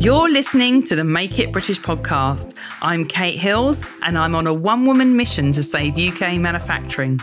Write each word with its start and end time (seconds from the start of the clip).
You're 0.00 0.30
listening 0.30 0.82
to 0.84 0.96
the 0.96 1.04
Make 1.04 1.38
It 1.38 1.52
British 1.52 1.78
podcast. 1.78 2.54
I'm 2.80 3.06
Kate 3.06 3.38
Hills, 3.38 3.84
and 4.02 4.16
I'm 4.16 4.34
on 4.34 4.46
a 4.46 4.54
one 4.54 4.86
woman 4.86 5.14
mission 5.14 5.52
to 5.52 5.62
save 5.62 5.98
UK 5.98 6.38
manufacturing. 6.38 7.20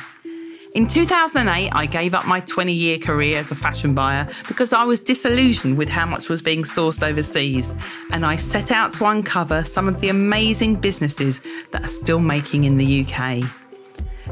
In 0.76 0.86
2008, 0.86 1.72
I 1.74 1.86
gave 1.88 2.14
up 2.14 2.28
my 2.28 2.40
20 2.42 2.72
year 2.72 3.00
career 3.00 3.40
as 3.40 3.50
a 3.50 3.56
fashion 3.56 3.96
buyer 3.96 4.30
because 4.48 4.74
I 4.74 4.84
was 4.84 5.00
disillusioned 5.00 5.76
with 5.76 5.90
how 5.90 6.06
much 6.06 6.30
was 6.30 6.44
being 6.44 6.62
sourced 6.62 7.02
overseas, 7.02 7.74
and 8.12 8.24
I 8.24 8.36
set 8.36 8.72
out 8.72 8.94
to 8.94 9.08
uncover 9.08 9.64
some 9.64 9.88
of 9.88 10.00
the 10.00 10.10
amazing 10.10 10.76
businesses 10.76 11.42
that 11.72 11.84
are 11.84 11.88
still 11.88 12.20
making 12.20 12.66
in 12.66 12.78
the 12.78 13.04
UK. 13.04 13.44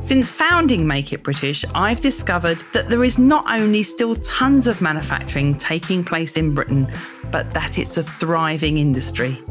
Since 0.01 0.29
founding 0.29 0.85
Make 0.85 1.13
It 1.13 1.23
British, 1.23 1.65
I've 1.73 2.01
discovered 2.01 2.63
that 2.73 2.89
there 2.89 3.03
is 3.03 3.17
not 3.17 3.45
only 3.47 3.83
still 3.83 4.15
tons 4.17 4.67
of 4.67 4.81
manufacturing 4.81 5.55
taking 5.55 6.03
place 6.03 6.37
in 6.37 6.53
Britain, 6.53 6.91
but 7.31 7.51
that 7.53 7.77
it's 7.77 7.97
a 7.97 8.03
thriving 8.03 8.77
industry. 8.77 9.43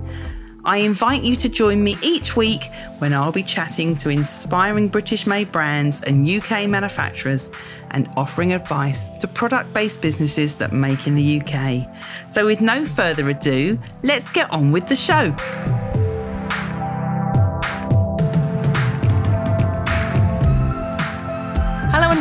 I 0.64 0.78
invite 0.78 1.24
you 1.24 1.36
to 1.36 1.48
join 1.48 1.84
me 1.84 1.98
each 2.02 2.36
week 2.36 2.62
when 2.98 3.12
I'll 3.12 3.32
be 3.32 3.42
chatting 3.42 3.96
to 3.96 4.08
inspiring 4.08 4.88
British 4.88 5.26
made 5.26 5.52
brands 5.52 6.00
and 6.02 6.28
UK 6.28 6.66
manufacturers 6.68 7.50
and 7.90 8.08
offering 8.16 8.54
advice 8.54 9.08
to 9.20 9.28
product 9.28 9.74
based 9.74 10.00
businesses 10.00 10.54
that 10.56 10.72
make 10.72 11.06
in 11.06 11.16
the 11.16 11.40
UK. 11.40 11.86
So, 12.30 12.46
with 12.46 12.62
no 12.62 12.86
further 12.86 13.28
ado, 13.28 13.78
let's 14.02 14.30
get 14.30 14.50
on 14.50 14.72
with 14.72 14.88
the 14.88 14.96
show. 14.96 15.34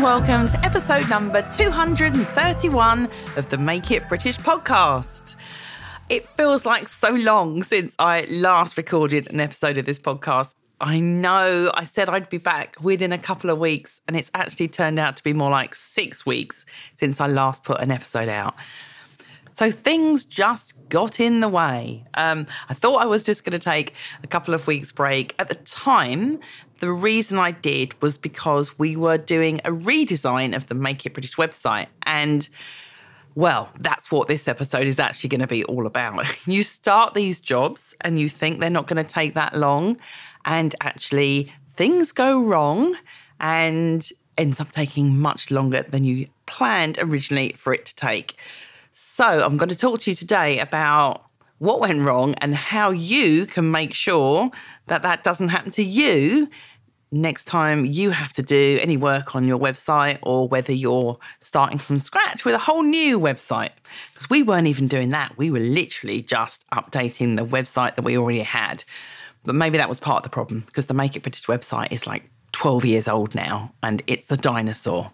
Welcome 0.04 0.50
to 0.50 0.66
episode 0.66 1.10
number 1.10 1.42
231 1.54 3.10
of 3.38 3.48
the 3.48 3.58
Make 3.58 3.90
It 3.90 4.10
British 4.10 4.38
podcast. 4.38 5.38
It 6.10 6.26
feels 6.26 6.66
like 6.66 6.90
so 6.90 7.12
long 7.12 7.64
since 7.64 7.96
I 7.98 8.24
last 8.30 8.76
recorded 8.76 9.32
an 9.32 9.40
episode 9.40 9.78
of 9.78 9.86
this 9.86 9.98
podcast. 9.98 10.56
I 10.82 11.00
know 11.00 11.72
I 11.74 11.86
said 11.86 12.10
I'd 12.10 12.28
be 12.28 12.38
back 12.38 12.76
within 12.82 13.14
a 13.14 13.18
couple 13.18 13.50
of 13.50 13.60
weeks, 13.60 14.02
and 14.06 14.18
it's 14.18 14.30
actually 14.34 14.68
turned 14.68 15.00
out 15.00 15.16
to 15.16 15.24
be 15.24 15.32
more 15.32 15.50
like 15.50 15.74
six 15.74 16.26
weeks 16.26 16.66
since 16.98 17.22
I 17.22 17.28
last 17.28 17.64
put 17.64 17.80
an 17.80 17.90
episode 17.90 18.28
out. 18.28 18.56
So 19.56 19.72
things 19.72 20.26
just 20.26 20.74
got 20.90 21.22
in 21.22 21.40
the 21.40 21.48
way. 21.48 22.04
Um, 22.16 22.48
I 22.68 22.74
thought 22.74 22.98
I 22.98 23.06
was 23.06 23.24
just 23.24 23.46
going 23.46 23.54
to 23.54 23.60
take 23.60 23.94
a 24.22 24.28
couple 24.28 24.54
of 24.54 24.68
weeks' 24.68 24.92
break. 24.92 25.34
At 25.40 25.48
the 25.48 25.56
time, 25.56 26.42
the 26.84 26.92
reason 26.92 27.40
I 27.40 27.52
did 27.52 28.00
was 28.02 28.18
because 28.18 28.78
we 28.78 28.98
were 28.98 29.18
doing 29.18 29.62
a 29.64 29.72
redesign 29.72 30.54
of 30.54 30.68
the 30.68 30.76
Make 30.76 31.06
It 31.06 31.14
British 31.14 31.38
website. 31.38 31.88
And 32.06 32.50
well, 33.36 33.70
that's 33.80 34.12
what 34.12 34.28
this 34.28 34.50
episode 34.50 34.86
is 34.86 35.00
actually 35.00 35.30
going 35.30 35.40
to 35.40 35.48
be 35.48 35.64
all 35.64 35.88
about. 35.88 36.28
You 36.46 36.62
start 36.62 37.14
these 37.14 37.40
jobs 37.40 37.96
and 38.02 38.20
you 38.20 38.28
think 38.28 38.60
they're 38.60 38.70
not 38.70 38.88
going 38.88 39.02
to 39.02 39.10
take 39.10 39.34
that 39.36 39.56
long, 39.58 39.96
and 40.44 40.76
actually, 40.82 41.54
things 41.74 42.12
go 42.12 42.44
wrong 42.44 42.98
and 43.40 44.06
ends 44.38 44.60
up 44.60 44.74
taking 44.74 45.18
much 45.18 45.52
longer 45.52 45.84
than 45.84 46.04
you 46.04 46.28
planned 46.48 46.98
originally 47.00 47.54
for 47.56 47.74
it 47.74 47.86
to 47.86 47.96
take. 47.96 48.36
So, 48.92 49.24
I'm 49.24 49.56
going 49.56 49.70
to 49.70 49.78
talk 49.78 50.02
to 50.02 50.12
you 50.12 50.16
today 50.16 50.60
about 50.60 51.24
what 51.60 51.80
went 51.80 52.02
wrong 52.02 52.34
and 52.42 52.54
how 52.54 52.92
you 52.92 53.46
can 53.46 53.72
make 53.72 53.94
sure 53.94 54.52
that 54.88 55.02
that 55.04 55.24
doesn't 55.24 55.48
happen 55.48 55.72
to 55.72 55.82
you 55.82 56.50
next 57.14 57.46
time 57.46 57.86
you 57.86 58.10
have 58.10 58.34
to 58.34 58.44
do 58.44 58.80
any 58.82 58.98
work 58.98 59.36
on 59.36 59.48
your 59.48 59.60
website 59.60 60.18
or 60.24 60.48
whether 60.48 60.74
you're 60.74 61.18
starting 61.40 61.78
from 61.78 62.00
scratch 62.00 62.44
with 62.44 62.56
a 62.56 62.60
whole 62.60 62.84
new 62.84 63.20
website. 63.20 63.70
Because 64.14 64.30
we 64.30 64.44
weren't 64.44 64.68
even 64.68 64.88
doing 64.88 65.12
that. 65.12 65.38
We 65.38 65.52
were 65.52 65.60
literally 65.60 66.22
just 66.22 66.68
updating 66.72 67.38
the 67.38 67.46
website 67.46 67.96
that 67.96 68.04
we 68.04 68.18
already 68.18 68.42
had. 68.42 68.84
But 69.44 69.56
maybe 69.56 69.78
that 69.78 69.90
was 69.90 70.00
part 70.00 70.18
of 70.18 70.24
the 70.24 70.30
problem 70.30 70.62
because 70.62 70.88
the 70.88 70.94
Make 70.94 71.16
It 71.16 71.24
British 71.24 71.46
website 71.46 71.92
is 71.92 72.08
like 72.08 72.30
12 72.54 72.86
years 72.86 73.08
old 73.08 73.36
now 73.36 73.72
and 73.84 74.02
it's 74.08 74.32
a 74.32 74.38
dinosaur. 74.38 75.12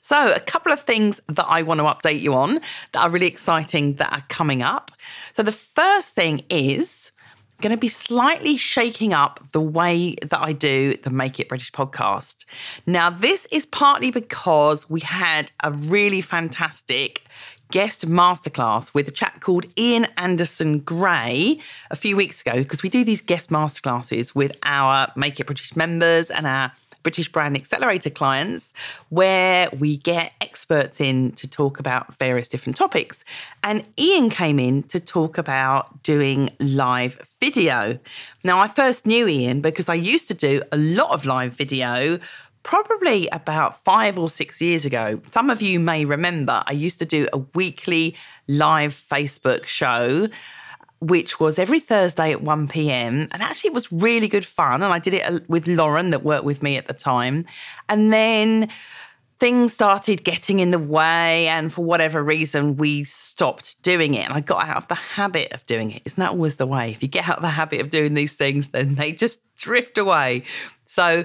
So, 0.00 0.32
a 0.32 0.40
couple 0.40 0.72
of 0.72 0.80
things 0.80 1.20
that 1.28 1.46
I 1.48 1.62
want 1.62 1.78
to 1.78 1.84
update 1.84 2.20
you 2.20 2.34
on 2.34 2.60
that 2.90 3.04
are 3.04 3.10
really 3.10 3.28
exciting 3.28 3.94
that 3.94 4.12
are 4.12 4.24
coming 4.28 4.60
up. 4.60 4.90
So, 5.32 5.44
the 5.44 5.52
first 5.52 6.14
thing 6.14 6.42
is 6.50 7.12
going 7.62 7.74
to 7.74 7.80
be 7.80 7.88
slightly 7.88 8.56
shaking 8.56 9.14
up 9.14 9.40
the 9.52 9.60
way 9.60 10.16
that 10.20 10.40
I 10.40 10.52
do 10.52 10.94
the 10.96 11.10
Make 11.10 11.40
It 11.40 11.48
British 11.48 11.72
podcast. 11.72 12.44
Now, 12.84 13.08
this 13.08 13.46
is 13.50 13.64
partly 13.64 14.10
because 14.10 14.90
we 14.90 15.00
had 15.00 15.52
a 15.62 15.72
really 15.72 16.20
fantastic 16.20 17.24
guest 17.70 18.06
masterclass 18.06 18.92
with 18.92 19.08
a 19.08 19.10
chap 19.10 19.40
called 19.40 19.64
Ian 19.78 20.06
Anderson 20.18 20.80
Gray 20.80 21.58
a 21.90 21.96
few 21.96 22.16
weeks 22.16 22.42
ago 22.42 22.58
because 22.58 22.82
we 22.82 22.90
do 22.90 23.04
these 23.04 23.22
guest 23.22 23.48
masterclasses 23.48 24.34
with 24.34 24.52
our 24.64 25.10
Make 25.16 25.40
It 25.40 25.46
British 25.46 25.74
members 25.74 26.30
and 26.30 26.46
our 26.46 26.72
British 27.02 27.30
Brand 27.30 27.56
Accelerator 27.56 28.10
clients, 28.10 28.72
where 29.08 29.68
we 29.78 29.96
get 29.96 30.34
experts 30.40 31.00
in 31.00 31.32
to 31.32 31.48
talk 31.48 31.78
about 31.78 32.16
various 32.18 32.48
different 32.48 32.76
topics. 32.76 33.24
And 33.62 33.88
Ian 33.98 34.30
came 34.30 34.58
in 34.58 34.82
to 34.84 35.00
talk 35.00 35.38
about 35.38 36.02
doing 36.02 36.50
live 36.60 37.18
video. 37.40 37.98
Now, 38.44 38.58
I 38.58 38.68
first 38.68 39.06
knew 39.06 39.28
Ian 39.28 39.60
because 39.60 39.88
I 39.88 39.94
used 39.94 40.28
to 40.28 40.34
do 40.34 40.62
a 40.72 40.76
lot 40.76 41.10
of 41.10 41.24
live 41.24 41.54
video 41.54 42.18
probably 42.62 43.28
about 43.32 43.82
five 43.84 44.18
or 44.18 44.28
six 44.28 44.60
years 44.60 44.86
ago. 44.86 45.20
Some 45.26 45.50
of 45.50 45.60
you 45.60 45.80
may 45.80 46.04
remember 46.04 46.62
I 46.66 46.72
used 46.72 46.98
to 47.00 47.04
do 47.04 47.26
a 47.32 47.38
weekly 47.38 48.14
live 48.46 48.94
Facebook 48.94 49.66
show 49.66 50.28
which 51.02 51.40
was 51.40 51.58
every 51.58 51.80
Thursday 51.80 52.30
at 52.30 52.42
1 52.42 52.68
p.m. 52.68 53.26
And 53.32 53.42
actually, 53.42 53.68
it 53.68 53.74
was 53.74 53.90
really 53.90 54.28
good 54.28 54.44
fun. 54.44 54.84
And 54.84 54.92
I 54.92 55.00
did 55.00 55.14
it 55.14 55.26
uh, 55.26 55.40
with 55.48 55.66
Lauren, 55.66 56.10
that 56.10 56.22
worked 56.22 56.44
with 56.44 56.62
me 56.62 56.76
at 56.76 56.86
the 56.86 56.94
time. 56.94 57.44
And 57.88 58.12
then 58.12 58.68
things 59.40 59.72
started 59.72 60.22
getting 60.22 60.60
in 60.60 60.70
the 60.70 60.78
way. 60.78 61.48
And 61.48 61.72
for 61.72 61.84
whatever 61.84 62.22
reason, 62.22 62.76
we 62.76 63.02
stopped 63.02 63.82
doing 63.82 64.14
it. 64.14 64.24
And 64.26 64.32
I 64.32 64.40
got 64.40 64.64
out 64.68 64.76
of 64.76 64.86
the 64.86 64.94
habit 64.94 65.52
of 65.52 65.66
doing 65.66 65.90
it. 65.90 66.02
Isn't 66.04 66.20
that 66.20 66.30
always 66.30 66.56
the 66.56 66.66
way? 66.66 66.92
If 66.92 67.02
you 67.02 67.08
get 67.08 67.28
out 67.28 67.38
of 67.38 67.42
the 67.42 67.48
habit 67.48 67.80
of 67.80 67.90
doing 67.90 68.14
these 68.14 68.36
things, 68.36 68.68
then 68.68 68.94
they 68.94 69.10
just 69.10 69.40
drift 69.56 69.98
away. 69.98 70.44
So, 70.84 71.24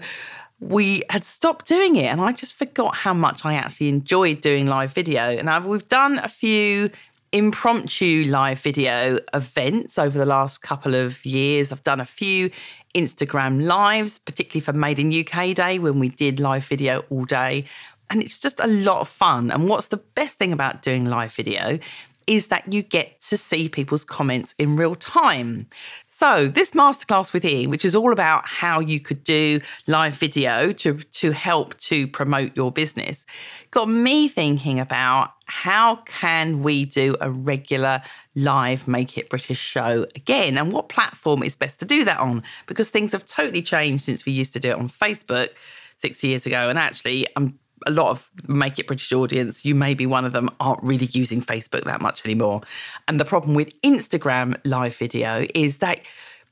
we 0.59 1.03
had 1.11 1.23
stopped 1.23 1.67
doing 1.67 1.97
it 1.97 2.05
and 2.05 2.19
I 2.19 2.31
just 2.31 2.55
forgot 2.55 2.95
how 2.95 3.13
much 3.13 3.45
I 3.45 3.53
actually 3.53 3.89
enjoyed 3.89 4.41
doing 4.41 4.66
live 4.66 4.91
video. 4.91 5.21
And 5.21 5.51
I've, 5.51 5.67
we've 5.67 5.87
done 5.87 6.17
a 6.17 6.27
few 6.27 6.89
impromptu 7.31 8.25
live 8.27 8.59
video 8.59 9.19
events 9.33 9.97
over 9.97 10.17
the 10.17 10.25
last 10.25 10.61
couple 10.61 10.95
of 10.95 11.23
years. 11.25 11.71
I've 11.71 11.83
done 11.83 11.99
a 11.99 12.05
few 12.05 12.49
Instagram 12.95 13.65
lives, 13.65 14.19
particularly 14.19 14.63
for 14.63 14.73
Made 14.73 14.99
in 14.99 15.13
UK 15.13 15.55
Day 15.55 15.79
when 15.79 15.99
we 15.99 16.09
did 16.09 16.39
live 16.39 16.66
video 16.66 17.03
all 17.09 17.25
day. 17.25 17.66
And 18.09 18.23
it's 18.23 18.39
just 18.39 18.59
a 18.59 18.67
lot 18.67 19.01
of 19.01 19.09
fun. 19.09 19.51
And 19.51 19.67
what's 19.67 19.87
the 19.87 19.97
best 19.97 20.37
thing 20.37 20.53
about 20.53 20.81
doing 20.81 21.05
live 21.05 21.33
video 21.33 21.79
is 22.27 22.47
that 22.47 22.71
you 22.71 22.83
get 22.83 23.21
to 23.21 23.37
see 23.37 23.69
people's 23.69 24.03
comments 24.03 24.53
in 24.57 24.75
real 24.75 24.95
time. 24.95 25.66
So, 26.09 26.47
this 26.47 26.71
masterclass 26.71 27.31
with 27.31 27.45
Ian, 27.45 27.69
which 27.69 27.85
is 27.85 27.95
all 27.95 28.11
about 28.11 28.45
how 28.45 28.81
you 28.81 28.99
could 28.99 29.23
do 29.23 29.61
live 29.87 30.16
video 30.16 30.73
to, 30.73 30.97
to 30.97 31.31
help 31.31 31.77
to 31.79 32.07
promote 32.07 32.55
your 32.55 32.71
business, 32.71 33.25
got 33.71 33.87
me 33.87 34.27
thinking 34.27 34.79
about 34.79 35.31
how 35.47 35.96
can 36.06 36.62
we 36.62 36.85
do 36.85 37.16
a 37.22 37.31
regular 37.31 38.02
live 38.35 38.88
Make 38.88 39.18
It 39.18 39.30
British 39.30 39.59
show 39.59 40.06
again? 40.16 40.58
And 40.58 40.72
what 40.72 40.90
platform 40.90 41.41
is 41.41 41.56
best 41.56 41.80
to 41.80 41.85
do 41.85 42.03
that 42.06 42.19
on? 42.19 42.44
Because 42.68 42.90
things 42.90 43.13
have 43.13 43.25
totally 43.25 43.62
changed 43.62 44.03
since 44.03 44.25
we 44.25 44.34
used 44.34 44.53
to 44.53 44.59
do 44.59 44.69
it 44.69 44.78
on 44.78 44.90
Facebook 44.90 45.49
6 45.96 46.23
years 46.23 46.46
ago. 46.46 46.70
And 46.70 46.78
actually 46.78 47.28
I'm 47.35 47.58
a 47.85 47.91
lot 47.91 48.09
of 48.09 48.29
Make 48.47 48.79
It 48.79 48.88
British 48.88 49.11
audience, 49.14 49.64
you 49.64 49.76
may 49.76 49.94
be 49.94 50.05
one 50.05 50.26
of 50.26 50.34
them, 50.34 50.49
aren't 50.59 50.84
really 50.84 51.08
using 51.11 51.41
Facebook 51.41 51.84
that 51.84 52.02
much 52.02 52.26
anymore. 52.26 52.61
And 53.08 53.20
the 53.20 53.26
problem 53.26 53.53
with 53.53 53.79
Instagram 53.82 54.59
live 54.66 54.97
video 54.97 55.46
is 55.53 55.78
that 55.78 56.02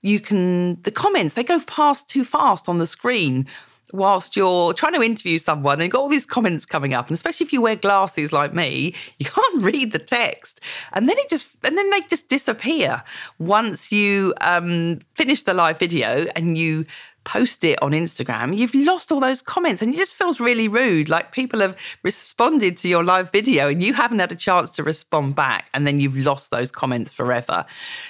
you 0.01 0.19
can, 0.19 0.79
the 0.83 0.91
comments, 0.91 1.33
they 1.33 1.43
go 1.43 1.59
past 1.61 2.07
too 2.07 2.23
fast 2.23 2.69
on 2.69 2.77
the 2.77 2.87
screen 2.87 3.47
whilst 3.93 4.35
you're 4.35 4.73
trying 4.73 4.93
to 4.93 5.01
interview 5.01 5.37
someone 5.37 5.75
and 5.75 5.83
you've 5.83 5.91
got 5.91 6.01
all 6.01 6.09
these 6.09 6.25
comments 6.25 6.65
coming 6.65 6.93
up. 6.93 7.07
And 7.07 7.15
especially 7.15 7.45
if 7.45 7.53
you 7.53 7.61
wear 7.61 7.75
glasses 7.75 8.31
like 8.31 8.53
me, 8.53 8.93
you 9.19 9.25
can't 9.25 9.61
read 9.61 9.91
the 9.91 9.99
text. 9.99 10.61
And 10.93 11.07
then 11.07 11.17
it 11.17 11.29
just, 11.29 11.47
and 11.63 11.77
then 11.77 11.89
they 11.89 12.01
just 12.01 12.27
disappear 12.27 13.03
once 13.39 13.91
you 13.91 14.33
um, 14.41 14.99
finish 15.13 15.43
the 15.43 15.53
live 15.53 15.79
video 15.79 16.27
and 16.35 16.57
you 16.57 16.85
post 17.25 17.63
it 17.63 17.81
on 17.81 17.91
Instagram, 17.91 18.55
you've 18.55 18.73
lost 18.73 19.11
all 19.11 19.19
those 19.19 19.41
comments 19.41 19.81
and 19.81 19.93
it 19.93 19.97
just 19.97 20.15
feels 20.15 20.39
really 20.39 20.67
rude. 20.67 21.09
Like 21.09 21.31
people 21.31 21.59
have 21.59 21.75
responded 22.03 22.77
to 22.77 22.87
your 22.87 23.03
live 23.03 23.31
video 23.31 23.67
and 23.67 23.83
you 23.83 23.93
haven't 23.93 24.19
had 24.19 24.31
a 24.31 24.35
chance 24.35 24.69
to 24.71 24.83
respond 24.83 25.35
back 25.35 25.69
and 25.73 25.85
then 25.85 25.99
you've 25.99 26.17
lost 26.17 26.51
those 26.51 26.71
comments 26.71 27.11
forever. 27.11 27.65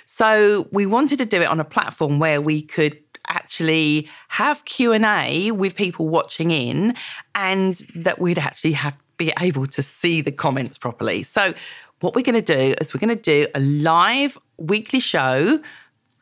So 0.05 0.67
we 0.71 0.85
wanted 0.85 1.17
to 1.19 1.25
do 1.25 1.41
it 1.41 1.45
on 1.45 1.59
a 1.59 1.65
platform 1.65 2.19
where 2.19 2.41
we 2.41 2.61
could 2.61 2.99
actually 3.27 4.09
have 4.29 4.65
Q&A 4.65 5.51
with 5.51 5.75
people 5.75 6.07
watching 6.07 6.51
in 6.51 6.95
and 7.33 7.73
that 7.95 8.19
we'd 8.19 8.37
actually 8.37 8.73
have 8.73 8.97
be 9.17 9.31
able 9.39 9.65
to 9.65 9.81
see 9.81 10.21
the 10.21 10.31
comments 10.31 10.77
properly. 10.77 11.23
So 11.23 11.53
what 12.01 12.15
we're 12.15 12.23
going 12.23 12.41
to 12.41 12.41
do 12.41 12.75
is 12.79 12.93
we're 12.93 12.99
going 12.99 13.15
to 13.17 13.21
do 13.21 13.47
a 13.55 13.59
live 13.59 14.37
weekly 14.57 14.99
show. 14.99 15.59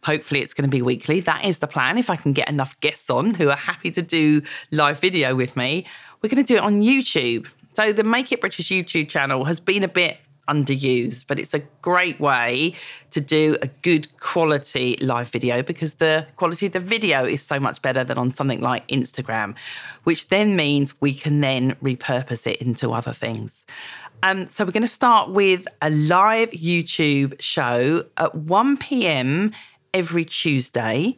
Hopefully, 0.04 0.42
it's 0.42 0.54
going 0.54 0.70
to 0.70 0.72
be 0.72 0.82
weekly. 0.82 1.20
That 1.22 1.46
is 1.46 1.60
the 1.60 1.68
plan. 1.68 1.98
If 1.98 2.10
I 2.10 2.16
can 2.16 2.34
get 2.34 2.50
enough 2.50 2.80
guests 2.82 3.10
on 3.10 3.34
who 3.34 3.50
are 3.50 3.56
happy 3.56 3.90
to 3.92 4.02
do 4.02 4.42
live 4.72 5.00
video 5.00 5.34
with 5.34 5.56
me, 5.56 5.86
we're 6.22 6.30
going 6.30 6.44
to 6.44 6.48
do 6.48 6.58
it 6.58 6.62
on 6.62 6.82
YouTube. 6.82 7.48
So, 7.74 7.94
the 7.94 8.04
Make 8.04 8.32
It 8.32 8.42
British 8.42 8.68
YouTube 8.68 9.10
channel 9.10 9.46
has 9.46 9.60
been 9.60 9.84
a 9.84 9.88
bit 9.88 10.18
underused, 10.48 11.26
but 11.28 11.40
it's 11.40 11.54
a 11.54 11.60
great 11.82 12.20
way 12.20 12.74
to 13.12 13.22
do 13.22 13.56
a 13.62 13.68
good 13.68 14.08
quality 14.20 14.98
live 15.02 15.30
video 15.30 15.62
because 15.62 15.96
the 15.96 16.28
quality 16.36 16.66
of 16.66 16.74
the 16.74 16.80
video 16.80 17.26
is 17.26 17.42
so 17.42 17.60
much 17.60 17.82
better 17.82 18.04
than 18.04 18.18
on 18.18 18.32
something 18.32 18.62
like 18.62 18.88
Instagram, 18.88 19.56
which 20.04 20.30
then 20.30 20.56
means 20.56 21.00
we 21.02 21.14
can 21.14 21.42
then 21.42 21.76
repurpose 21.76 22.48
it 22.48 22.62
into 22.62 22.92
other 22.92 23.14
things. 23.14 23.66
Um, 24.24 24.48
so 24.48 24.64
we're 24.64 24.72
going 24.72 24.84
to 24.84 24.88
start 24.88 25.32
with 25.32 25.68
a 25.82 25.90
live 25.90 26.52
YouTube 26.52 27.36
show 27.42 28.06
at 28.18 28.36
1 28.36 28.78
p.m. 28.78 29.52
every 29.94 30.24
Tuesday. 30.24 31.18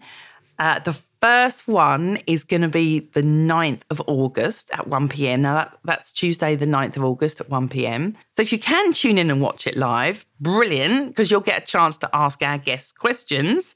Uh, 0.58 0.80
the 0.80 0.98
first 1.26 1.68
one 1.68 2.20
is 2.28 2.44
going 2.44 2.62
to 2.62 2.70
be 2.70 3.00
the 3.00 3.24
9th 3.24 3.82
of 3.90 4.00
August 4.06 4.70
at 4.74 4.86
1 4.86 5.08
p.m. 5.08 5.42
Now, 5.42 5.56
that, 5.56 5.76
that's 5.84 6.12
Tuesday, 6.12 6.54
the 6.56 6.68
9th 6.68 6.98
of 6.98 7.04
August 7.04 7.42
at 7.42 7.50
1 7.50 7.68
p.m. 7.68 8.16
So, 8.30 8.44
if 8.44 8.52
you 8.52 8.60
can 8.60 8.94
tune 8.94 9.18
in 9.18 9.32
and 9.32 9.42
watch 9.42 9.66
it 9.66 9.76
live, 9.76 10.24
brilliant, 10.40 11.08
because 11.08 11.32
you'll 11.32 11.42
get 11.42 11.64
a 11.64 11.66
chance 11.66 11.98
to 11.98 12.10
ask 12.14 12.44
our 12.44 12.60
guests 12.60 12.92
questions. 12.92 13.76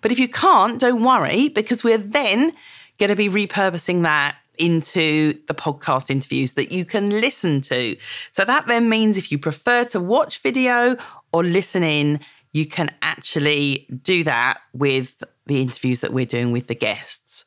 But 0.00 0.10
if 0.10 0.18
you 0.18 0.26
can't, 0.26 0.80
don't 0.80 1.04
worry, 1.04 1.50
because 1.50 1.84
we're 1.84 1.98
then 1.98 2.52
going 2.98 3.10
to 3.10 3.14
be 3.14 3.28
repurposing 3.28 4.02
that 4.02 4.34
into 4.56 5.34
the 5.46 5.54
podcast 5.54 6.10
interviews 6.10 6.54
that 6.54 6.72
you 6.72 6.84
can 6.84 7.10
listen 7.10 7.60
to. 7.60 7.96
So, 8.32 8.44
that 8.44 8.66
then 8.66 8.88
means 8.88 9.16
if 9.16 9.30
you 9.30 9.38
prefer 9.38 9.84
to 9.84 10.00
watch 10.00 10.40
video 10.40 10.96
or 11.32 11.44
listen 11.44 11.84
in, 11.84 12.18
you 12.52 12.66
can 12.66 12.90
actually 13.02 13.86
do 14.02 14.24
that 14.24 14.60
with 14.72 15.22
the 15.46 15.60
interviews 15.60 16.00
that 16.00 16.12
we're 16.12 16.26
doing 16.26 16.52
with 16.52 16.66
the 16.66 16.74
guests. 16.74 17.44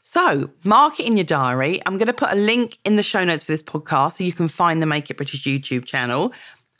So, 0.00 0.50
mark 0.64 1.00
it 1.00 1.06
in 1.06 1.16
your 1.16 1.24
diary. 1.24 1.80
I'm 1.86 1.96
going 1.96 2.08
to 2.08 2.12
put 2.12 2.30
a 2.30 2.36
link 2.36 2.78
in 2.84 2.96
the 2.96 3.02
show 3.02 3.24
notes 3.24 3.44
for 3.44 3.52
this 3.52 3.62
podcast 3.62 4.18
so 4.18 4.24
you 4.24 4.32
can 4.32 4.48
find 4.48 4.82
the 4.82 4.86
Make 4.86 5.10
It 5.10 5.16
British 5.16 5.44
YouTube 5.44 5.86
channel. 5.86 6.32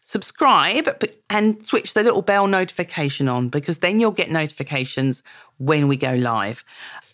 Subscribe 0.03 1.03
and 1.31 1.67
switch 1.67 1.95
the 1.95 2.03
little 2.03 2.21
bell 2.21 2.47
notification 2.47 3.27
on 3.27 3.49
because 3.49 3.79
then 3.79 3.99
you'll 3.99 4.11
get 4.11 4.31
notifications 4.31 5.23
when 5.57 5.89
we 5.89 5.97
go 5.97 6.13
live. 6.15 6.65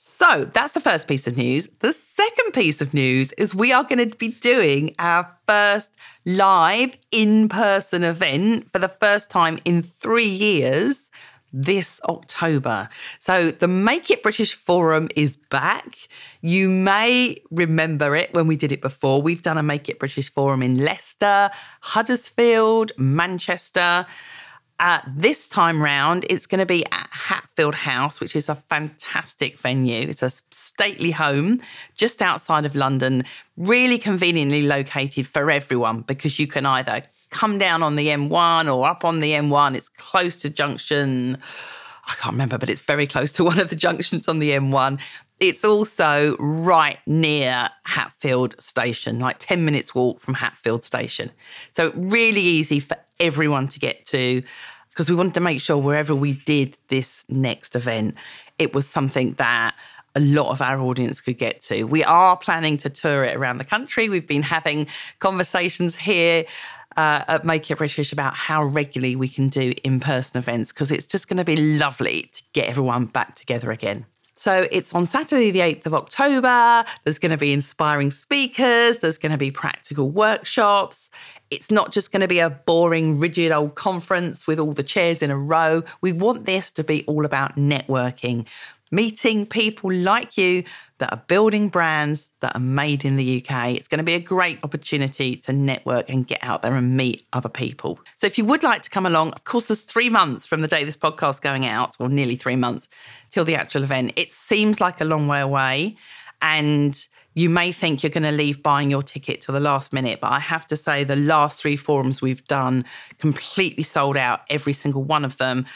So 0.02 0.46
that's 0.46 0.72
the 0.72 0.80
first 0.80 1.08
piece 1.08 1.26
of 1.26 1.36
news. 1.36 1.68
The 1.80 1.92
second 1.92 2.52
piece 2.52 2.80
of 2.80 2.94
news 2.94 3.32
is 3.32 3.54
we 3.54 3.70
are 3.70 3.84
going 3.84 4.08
to 4.08 4.16
be 4.16 4.28
doing 4.28 4.94
our 4.98 5.30
first 5.46 5.94
live 6.24 6.96
in 7.10 7.50
person 7.50 8.02
event 8.02 8.72
for 8.72 8.78
the 8.78 8.88
first 8.88 9.28
time 9.28 9.58
in 9.66 9.82
three 9.82 10.24
years 10.24 11.10
this 11.52 12.00
October. 12.08 12.88
So 13.18 13.50
the 13.50 13.68
Make 13.68 14.10
It 14.10 14.22
British 14.22 14.54
Forum 14.54 15.08
is 15.16 15.36
back. 15.36 15.98
You 16.40 16.70
may 16.70 17.36
remember 17.50 18.16
it 18.16 18.32
when 18.32 18.46
we 18.46 18.56
did 18.56 18.72
it 18.72 18.80
before. 18.80 19.20
We've 19.20 19.42
done 19.42 19.58
a 19.58 19.62
Make 19.62 19.90
It 19.90 19.98
British 19.98 20.32
Forum 20.32 20.62
in 20.62 20.82
Leicester, 20.82 21.50
Huddersfield, 21.82 22.92
Manchester. 22.96 24.06
Uh, 24.80 24.98
this 25.06 25.46
time 25.46 25.82
round, 25.82 26.24
it's 26.30 26.46
going 26.46 26.58
to 26.58 26.64
be 26.64 26.86
at 26.86 27.06
Hatfield 27.10 27.74
House, 27.74 28.18
which 28.18 28.34
is 28.34 28.48
a 28.48 28.54
fantastic 28.54 29.58
venue. 29.58 30.08
It's 30.08 30.22
a 30.22 30.30
stately 30.50 31.10
home 31.10 31.60
just 31.96 32.22
outside 32.22 32.64
of 32.64 32.74
London, 32.74 33.24
really 33.58 33.98
conveniently 33.98 34.62
located 34.62 35.26
for 35.26 35.50
everyone 35.50 36.00
because 36.00 36.38
you 36.38 36.46
can 36.46 36.64
either 36.64 37.02
come 37.28 37.58
down 37.58 37.82
on 37.82 37.96
the 37.96 38.06
M1 38.06 38.74
or 38.74 38.86
up 38.86 39.04
on 39.04 39.20
the 39.20 39.32
M1. 39.32 39.76
It's 39.76 39.90
close 39.90 40.34
to 40.38 40.48
junction. 40.48 41.36
I 42.06 42.14
can't 42.14 42.32
remember, 42.32 42.56
but 42.56 42.70
it's 42.70 42.80
very 42.80 43.06
close 43.06 43.32
to 43.32 43.44
one 43.44 43.60
of 43.60 43.68
the 43.68 43.76
junctions 43.76 44.28
on 44.28 44.38
the 44.38 44.52
M1. 44.52 44.98
It's 45.40 45.64
also 45.64 46.36
right 46.38 46.98
near 47.06 47.70
Hatfield 47.84 48.60
Station, 48.60 49.18
like 49.18 49.36
10 49.38 49.64
minutes 49.64 49.94
walk 49.94 50.20
from 50.20 50.34
Hatfield 50.34 50.84
Station. 50.84 51.30
So, 51.72 51.92
really 51.94 52.42
easy 52.42 52.78
for 52.78 52.96
everyone 53.18 53.66
to 53.68 53.78
get 53.78 54.04
to 54.06 54.42
because 54.90 55.08
we 55.08 55.16
wanted 55.16 55.34
to 55.34 55.40
make 55.40 55.62
sure 55.62 55.78
wherever 55.78 56.14
we 56.14 56.32
did 56.32 56.76
this 56.88 57.24
next 57.30 57.74
event, 57.74 58.16
it 58.58 58.74
was 58.74 58.86
something 58.86 59.32
that 59.34 59.74
a 60.14 60.20
lot 60.20 60.50
of 60.50 60.60
our 60.60 60.78
audience 60.80 61.22
could 61.22 61.38
get 61.38 61.62
to. 61.62 61.84
We 61.84 62.04
are 62.04 62.36
planning 62.36 62.76
to 62.78 62.90
tour 62.90 63.24
it 63.24 63.34
around 63.36 63.58
the 63.58 63.64
country. 63.64 64.08
We've 64.08 64.26
been 64.26 64.42
having 64.42 64.88
conversations 65.20 65.96
here 65.96 66.44
uh, 66.96 67.24
at 67.28 67.44
Make 67.44 67.70
It 67.70 67.78
British 67.78 68.12
about 68.12 68.34
how 68.34 68.64
regularly 68.64 69.16
we 69.16 69.28
can 69.28 69.48
do 69.48 69.72
in 69.84 70.00
person 70.00 70.38
events 70.38 70.72
because 70.72 70.90
it's 70.90 71.06
just 71.06 71.28
going 71.28 71.38
to 71.38 71.44
be 71.44 71.56
lovely 71.56 72.28
to 72.32 72.42
get 72.52 72.68
everyone 72.68 73.06
back 73.06 73.36
together 73.36 73.70
again. 73.70 74.04
So 74.40 74.66
it's 74.72 74.94
on 74.94 75.04
Saturday, 75.04 75.50
the 75.50 75.58
8th 75.58 75.84
of 75.84 75.92
October. 75.92 76.86
There's 77.04 77.18
going 77.18 77.30
to 77.30 77.36
be 77.36 77.52
inspiring 77.52 78.10
speakers, 78.10 78.96
there's 78.96 79.18
going 79.18 79.32
to 79.32 79.38
be 79.38 79.50
practical 79.50 80.10
workshops. 80.10 81.10
It's 81.50 81.70
not 81.70 81.92
just 81.92 82.10
going 82.10 82.22
to 82.22 82.28
be 82.28 82.38
a 82.38 82.48
boring, 82.48 83.18
rigid 83.18 83.52
old 83.52 83.74
conference 83.74 84.46
with 84.46 84.58
all 84.58 84.72
the 84.72 84.82
chairs 84.82 85.20
in 85.20 85.30
a 85.30 85.36
row. 85.36 85.82
We 86.00 86.12
want 86.12 86.46
this 86.46 86.70
to 86.70 86.82
be 86.82 87.04
all 87.04 87.26
about 87.26 87.56
networking, 87.56 88.46
meeting 88.90 89.44
people 89.44 89.92
like 89.92 90.38
you 90.38 90.64
that 91.00 91.12
are 91.12 91.22
building 91.26 91.68
brands 91.68 92.30
that 92.40 92.54
are 92.54 92.60
made 92.60 93.04
in 93.04 93.16
the 93.16 93.38
UK. 93.38 93.70
It's 93.70 93.88
going 93.88 93.98
to 93.98 94.04
be 94.04 94.14
a 94.14 94.20
great 94.20 94.62
opportunity 94.62 95.36
to 95.36 95.52
network 95.52 96.08
and 96.08 96.26
get 96.26 96.38
out 96.42 96.62
there 96.62 96.74
and 96.74 96.96
meet 96.96 97.26
other 97.32 97.48
people. 97.48 97.98
So 98.14 98.26
if 98.26 98.38
you 98.38 98.44
would 98.44 98.62
like 98.62 98.82
to 98.82 98.90
come 98.90 99.06
along, 99.06 99.32
of 99.32 99.44
course, 99.44 99.68
there's 99.68 99.82
three 99.82 100.08
months 100.08 100.46
from 100.46 100.60
the 100.60 100.68
day 100.68 100.84
this 100.84 100.96
podcast 100.96 101.34
is 101.34 101.40
going 101.40 101.66
out, 101.66 101.96
or 101.98 102.08
nearly 102.08 102.36
three 102.36 102.56
months 102.56 102.88
till 103.30 103.44
the 103.44 103.56
actual 103.56 103.82
event. 103.82 104.12
It 104.16 104.32
seems 104.32 104.80
like 104.80 105.00
a 105.00 105.04
long 105.04 105.26
way 105.26 105.40
away. 105.40 105.96
And 106.42 107.06
you 107.34 107.48
may 107.48 107.72
think 107.72 108.02
you're 108.02 108.10
going 108.10 108.24
to 108.24 108.32
leave 108.32 108.62
buying 108.62 108.90
your 108.90 109.02
ticket 109.02 109.40
to 109.42 109.52
the 109.52 109.60
last 109.60 109.92
minute, 109.92 110.20
but 110.20 110.32
I 110.32 110.40
have 110.40 110.66
to 110.66 110.76
say 110.76 111.04
the 111.04 111.16
last 111.16 111.60
three 111.60 111.76
forums 111.76 112.20
we've 112.20 112.44
done 112.46 112.84
completely 113.18 113.84
sold 113.84 114.16
out, 114.16 114.40
every 114.50 114.72
single 114.72 115.04
one 115.04 115.24
of 115.24 115.38
them. 115.38 115.66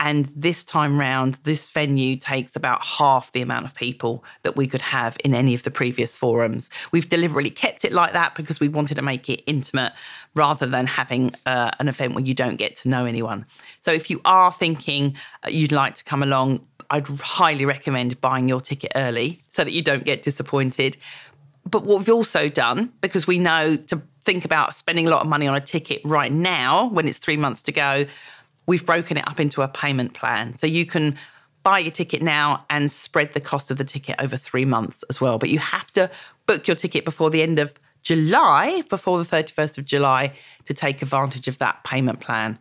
And 0.00 0.26
this 0.34 0.64
time 0.64 0.98
round, 0.98 1.38
this 1.44 1.68
venue 1.68 2.16
takes 2.16 2.56
about 2.56 2.84
half 2.84 3.32
the 3.32 3.42
amount 3.42 3.64
of 3.64 3.74
people 3.74 4.24
that 4.42 4.56
we 4.56 4.66
could 4.66 4.82
have 4.82 5.16
in 5.24 5.34
any 5.34 5.54
of 5.54 5.62
the 5.62 5.70
previous 5.70 6.16
forums. 6.16 6.68
We've 6.90 7.08
deliberately 7.08 7.50
kept 7.50 7.84
it 7.84 7.92
like 7.92 8.12
that 8.12 8.34
because 8.34 8.58
we 8.58 8.68
wanted 8.68 8.96
to 8.96 9.02
make 9.02 9.28
it 9.28 9.42
intimate 9.46 9.92
rather 10.34 10.66
than 10.66 10.86
having 10.86 11.32
uh, 11.46 11.70
an 11.78 11.88
event 11.88 12.14
where 12.14 12.24
you 12.24 12.34
don't 12.34 12.56
get 12.56 12.74
to 12.76 12.88
know 12.88 13.06
anyone. 13.06 13.46
So 13.80 13.92
if 13.92 14.10
you 14.10 14.20
are 14.24 14.52
thinking 14.52 15.16
uh, 15.46 15.50
you'd 15.50 15.72
like 15.72 15.94
to 15.94 16.04
come 16.04 16.22
along, 16.22 16.66
I'd 16.90 17.08
highly 17.20 17.64
recommend 17.64 18.20
buying 18.20 18.48
your 18.48 18.60
ticket 18.60 18.92
early 18.96 19.40
so 19.48 19.64
that 19.64 19.72
you 19.72 19.82
don't 19.82 20.04
get 20.04 20.22
disappointed. 20.22 20.96
But 21.64 21.84
what 21.84 21.98
we've 21.98 22.10
also 22.10 22.48
done, 22.48 22.92
because 23.00 23.26
we 23.26 23.38
know 23.38 23.76
to 23.76 24.02
think 24.24 24.44
about 24.44 24.74
spending 24.74 25.06
a 25.06 25.10
lot 25.10 25.22
of 25.22 25.28
money 25.28 25.46
on 25.46 25.54
a 25.54 25.60
ticket 25.60 26.00
right 26.04 26.32
now 26.32 26.88
when 26.88 27.06
it's 27.06 27.18
three 27.18 27.36
months 27.36 27.62
to 27.62 27.72
go, 27.72 28.06
we've 28.66 28.86
broken 28.86 29.16
it 29.16 29.28
up 29.28 29.40
into 29.40 29.62
a 29.62 29.68
payment 29.68 30.14
plan. 30.14 30.56
So 30.56 30.66
you 30.66 30.86
can 30.86 31.16
buy 31.62 31.78
your 31.78 31.90
ticket 31.90 32.22
now 32.22 32.64
and 32.70 32.90
spread 32.90 33.32
the 33.32 33.40
cost 33.40 33.70
of 33.70 33.78
the 33.78 33.84
ticket 33.84 34.16
over 34.18 34.36
three 34.36 34.64
months 34.64 35.02
as 35.08 35.20
well. 35.20 35.38
But 35.38 35.50
you 35.50 35.58
have 35.58 35.90
to 35.92 36.10
book 36.46 36.66
your 36.66 36.76
ticket 36.76 37.04
before 37.04 37.30
the 37.30 37.42
end 37.42 37.58
of 37.58 37.78
July, 38.02 38.82
before 38.90 39.22
the 39.22 39.24
31st 39.24 39.78
of 39.78 39.84
July, 39.86 40.32
to 40.66 40.74
take 40.74 41.02
advantage 41.02 41.48
of 41.48 41.58
that 41.58 41.82
payment 41.84 42.20
plan. 42.20 42.58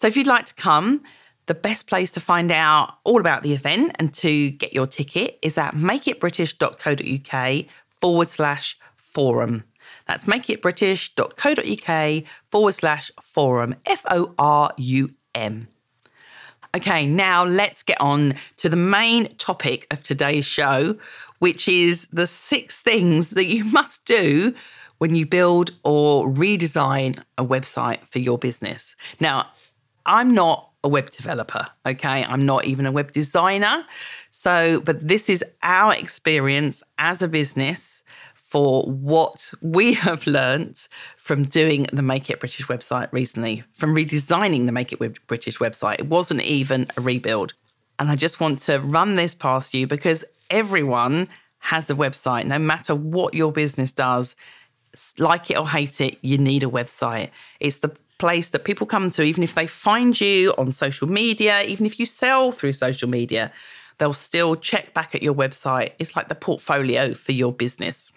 So 0.00 0.08
if 0.08 0.16
you'd 0.16 0.26
like 0.26 0.46
to 0.46 0.54
come, 0.54 1.02
the 1.46 1.54
best 1.54 1.86
place 1.86 2.10
to 2.12 2.20
find 2.20 2.50
out 2.50 2.94
all 3.04 3.20
about 3.20 3.42
the 3.42 3.52
event 3.52 3.94
and 3.98 4.14
to 4.14 4.50
get 4.50 4.72
your 4.72 4.86
ticket 4.86 5.38
is 5.42 5.56
at 5.56 5.74
makeitbritish.co.uk 5.74 7.66
forward 7.88 8.28
slash 8.28 8.78
forum. 8.96 9.64
That's 10.06 10.24
makeitbritish.co.uk 10.24 12.24
forward 12.44 12.74
slash 12.74 13.10
forum, 13.22 13.74
F 13.86 14.04
O 14.10 14.34
R 14.38 14.72
U 14.76 15.10
M. 15.34 15.68
Okay, 16.76 17.04
now 17.06 17.44
let's 17.44 17.82
get 17.82 18.00
on 18.00 18.34
to 18.58 18.68
the 18.68 18.76
main 18.76 19.34
topic 19.36 19.86
of 19.90 20.02
today's 20.02 20.44
show, 20.44 20.96
which 21.40 21.68
is 21.68 22.06
the 22.12 22.26
six 22.26 22.80
things 22.80 23.30
that 23.30 23.46
you 23.46 23.64
must 23.78 24.04
do 24.04 24.54
when 24.98 25.14
you 25.14 25.26
build 25.26 25.72
or 25.82 26.28
redesign 26.28 27.18
a 27.38 27.44
website 27.44 28.06
for 28.08 28.18
your 28.18 28.38
business. 28.38 28.94
Now, 29.18 29.46
I'm 30.06 30.32
not 30.34 30.70
a 30.84 30.88
web 30.88 31.10
developer, 31.10 31.66
okay? 31.84 32.24
I'm 32.24 32.46
not 32.46 32.64
even 32.66 32.86
a 32.86 32.92
web 32.92 33.12
designer. 33.12 33.84
So, 34.30 34.80
but 34.80 35.00
this 35.00 35.28
is 35.28 35.44
our 35.62 35.94
experience 35.94 36.82
as 36.98 37.22
a 37.22 37.28
business 37.28 37.99
for 38.50 38.82
what 38.82 39.54
we 39.62 39.92
have 40.06 40.26
learnt 40.26 40.88
from 41.16 41.44
doing 41.44 41.84
the 41.92 42.02
Make 42.02 42.28
It 42.30 42.40
British 42.40 42.66
website 42.66 43.08
recently, 43.12 43.62
from 43.76 43.94
redesigning 43.94 44.66
the 44.66 44.72
Make 44.72 44.92
It 44.92 45.26
British 45.28 45.58
website. 45.58 46.00
It 46.00 46.08
wasn't 46.08 46.42
even 46.42 46.88
a 46.96 47.00
rebuild. 47.00 47.54
And 48.00 48.10
I 48.10 48.16
just 48.16 48.40
want 48.40 48.60
to 48.62 48.80
run 48.80 49.14
this 49.14 49.36
past 49.36 49.72
you 49.72 49.86
because 49.86 50.24
everyone 50.50 51.28
has 51.60 51.90
a 51.90 51.94
website, 51.94 52.46
no 52.46 52.58
matter 52.58 52.92
what 52.94 53.34
your 53.34 53.52
business 53.52 53.92
does, 53.92 54.34
like 55.16 55.48
it 55.52 55.56
or 55.56 55.68
hate 55.68 56.00
it, 56.00 56.18
you 56.22 56.36
need 56.36 56.64
a 56.64 56.66
website. 56.66 57.30
It's 57.60 57.78
the 57.78 57.96
place 58.18 58.48
that 58.48 58.64
people 58.64 58.86
come 58.86 59.10
to, 59.10 59.22
even 59.22 59.44
if 59.44 59.54
they 59.54 59.68
find 59.68 60.20
you 60.20 60.54
on 60.58 60.72
social 60.72 61.08
media, 61.08 61.62
even 61.62 61.86
if 61.86 62.00
you 62.00 62.06
sell 62.06 62.50
through 62.50 62.72
social 62.72 63.08
media, 63.08 63.52
they'll 63.98 64.12
still 64.12 64.56
check 64.56 64.92
back 64.92 65.14
at 65.14 65.22
your 65.22 65.34
website. 65.34 65.92
It's 66.00 66.16
like 66.16 66.26
the 66.26 66.34
portfolio 66.34 67.14
for 67.14 67.30
your 67.30 67.52
business. 67.52 68.10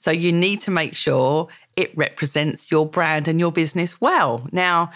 So 0.00 0.10
you 0.10 0.32
need 0.32 0.62
to 0.62 0.70
make 0.70 0.94
sure 0.94 1.48
it 1.76 1.94
represents 1.94 2.70
your 2.70 2.86
brand 2.86 3.28
and 3.28 3.38
your 3.38 3.52
business 3.52 4.00
well. 4.00 4.48
Now, 4.50 4.92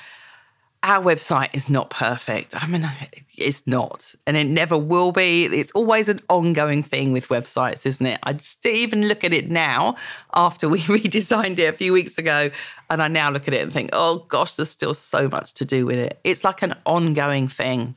our 0.82 1.02
website 1.02 1.54
is 1.54 1.68
not 1.68 1.90
perfect. 1.90 2.54
I 2.56 2.66
mean, 2.66 2.88
it's 3.37 3.66
not, 3.66 4.14
and 4.26 4.34
it 4.34 4.46
never 4.46 4.78
will 4.78 5.12
be. 5.12 5.44
It's 5.44 5.73
always 5.73 6.08
an 6.08 6.20
ongoing 6.30 6.82
thing 6.82 7.12
with 7.12 7.28
websites, 7.28 7.84
isn't 7.84 8.06
it? 8.06 8.18
I 8.23 8.32
just 8.32 8.64
even 8.64 9.06
look 9.06 9.25
at 9.25 9.34
it 9.34 9.50
now 9.50 9.96
after 10.32 10.70
we 10.70 10.78
redesigned 10.80 11.58
it 11.58 11.75
a 11.75 11.76
few 11.76 11.92
weeks 11.92 12.16
ago, 12.16 12.50
and 12.88 13.02
I 13.02 13.08
now 13.08 13.30
look 13.30 13.46
at 13.46 13.52
it 13.52 13.62
and 13.62 13.70
think, 13.70 13.90
oh 13.92 14.25
gosh, 14.28 14.56
there's 14.56 14.70
still 14.70 14.94
so 14.94 15.28
much 15.28 15.52
to 15.54 15.66
do 15.66 15.84
with 15.84 15.99
it. 15.99 16.18
It's 16.25 16.44
like 16.44 16.62
an 16.62 16.75
ongoing 16.87 17.46
thing, 17.46 17.94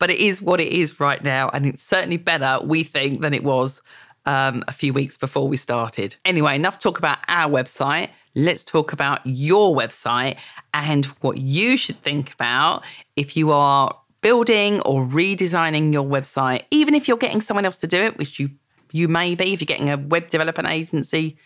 but 0.00 0.10
it 0.10 0.18
is 0.18 0.42
what 0.42 0.60
it 0.60 0.72
is 0.72 0.98
right 0.98 1.22
now, 1.22 1.48
and 1.54 1.64
it's 1.64 1.84
certainly 1.84 2.16
better, 2.16 2.58
we 2.64 2.82
think, 2.82 3.20
than 3.20 3.34
it 3.34 3.44
was 3.44 3.80
um, 4.26 4.62
a 4.68 4.72
few 4.72 4.92
weeks 4.92 5.16
before 5.16 5.48
we 5.48 5.56
started. 5.56 6.16
Anyway, 6.24 6.54
enough 6.54 6.78
talk 6.78 6.98
about 6.98 7.18
our 7.28 7.50
website. 7.50 8.10
Let's 8.34 8.64
talk 8.64 8.92
about 8.92 9.20
your 9.24 9.74
website 9.74 10.36
and 10.72 11.06
what 11.20 11.38
you 11.38 11.76
should 11.76 12.00
think 12.02 12.32
about 12.32 12.84
if 13.16 13.36
you 13.36 13.50
are 13.50 13.96
building 14.20 14.80
or 14.82 15.04
redesigning 15.04 15.92
your 15.92 16.04
website, 16.04 16.64
even 16.70 16.94
if 16.94 17.08
you're 17.08 17.16
getting 17.16 17.40
someone 17.40 17.64
else 17.64 17.78
to 17.78 17.86
do 17.86 17.98
it, 17.98 18.18
which 18.18 18.38
you 18.38 18.50
you 18.92 19.06
may 19.06 19.36
be 19.36 19.52
if 19.52 19.60
you're 19.60 19.66
getting 19.66 19.90
a 19.90 19.96
web 19.96 20.28
development 20.28 20.68
agency 20.68 21.36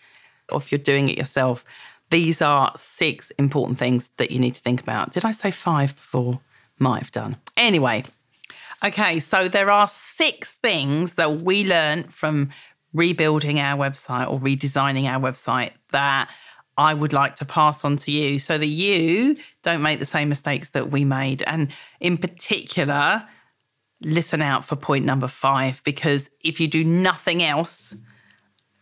or 0.50 0.58
if 0.58 0.72
you're 0.72 0.78
doing 0.78 1.08
it 1.08 1.18
yourself. 1.18 1.64
These 2.10 2.40
are 2.40 2.72
six 2.76 3.30
important 3.32 3.78
things 3.78 4.10
that 4.16 4.30
you 4.30 4.38
need 4.38 4.54
to 4.54 4.60
think 4.60 4.80
about. 4.80 5.12
Did 5.12 5.24
I 5.24 5.32
say 5.32 5.50
five 5.50 5.94
before? 5.94 6.40
Might 6.78 7.00
have 7.00 7.12
done. 7.12 7.36
Anyway, 7.56 8.04
okay, 8.82 9.20
so 9.20 9.48
there 9.48 9.70
are 9.70 9.88
six 9.88 10.54
things 10.54 11.14
that 11.14 11.42
we 11.42 11.64
learned 11.64 12.12
from 12.12 12.50
rebuilding 12.92 13.60
our 13.60 13.78
website 13.78 14.30
or 14.30 14.38
redesigning 14.38 15.06
our 15.06 15.20
website 15.20 15.72
that 15.90 16.30
I 16.76 16.94
would 16.94 17.12
like 17.12 17.36
to 17.36 17.44
pass 17.44 17.84
on 17.84 17.96
to 17.98 18.10
you 18.10 18.38
so 18.38 18.58
that 18.58 18.66
you 18.66 19.36
don't 19.62 19.82
make 19.82 19.98
the 19.98 20.06
same 20.06 20.28
mistakes 20.28 20.70
that 20.70 20.90
we 20.90 21.04
made. 21.04 21.42
And 21.42 21.68
in 22.00 22.18
particular, 22.18 23.24
listen 24.00 24.42
out 24.42 24.64
for 24.64 24.76
point 24.76 25.04
number 25.04 25.28
five, 25.28 25.82
because 25.84 26.30
if 26.40 26.60
you 26.60 26.68
do 26.68 26.84
nothing 26.84 27.42
else, 27.42 27.96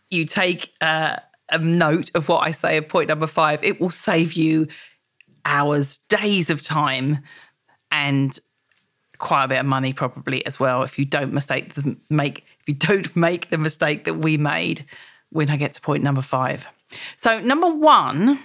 you 0.09 0.25
take 0.25 0.73
uh, 0.81 1.17
a 1.51 1.59
note 1.59 2.11
of 2.15 2.29
what 2.29 2.47
I 2.47 2.51
say 2.51 2.77
at 2.77 2.89
point 2.89 3.09
number 3.09 3.27
five, 3.27 3.63
it 3.63 3.79
will 3.79 3.89
save 3.89 4.33
you 4.33 4.67
hours, 5.45 5.97
days 6.09 6.49
of 6.49 6.61
time, 6.61 7.19
and 7.91 8.39
quite 9.23 9.45
a 9.45 9.47
bit 9.47 9.59
of 9.59 9.65
money 9.65 9.93
probably 9.93 10.45
as 10.45 10.59
well 10.59 10.83
if 10.83 10.99
you 10.99 11.05
don't 11.05 11.31
mistake 11.31 11.75
the 11.75 11.95
make 12.09 12.45
if 12.59 12.67
you 12.67 12.73
don't 12.73 13.15
make 13.27 13.49
the 13.49 13.57
mistake 13.57 14.03
that 14.03 14.15
we 14.15 14.35
made 14.37 14.85
when 15.29 15.49
I 15.49 15.55
get 15.55 15.73
to 15.73 15.81
point 15.81 16.03
number 16.03 16.21
five. 16.21 16.67
So, 17.17 17.39
number 17.39 17.67
one, 17.67 18.39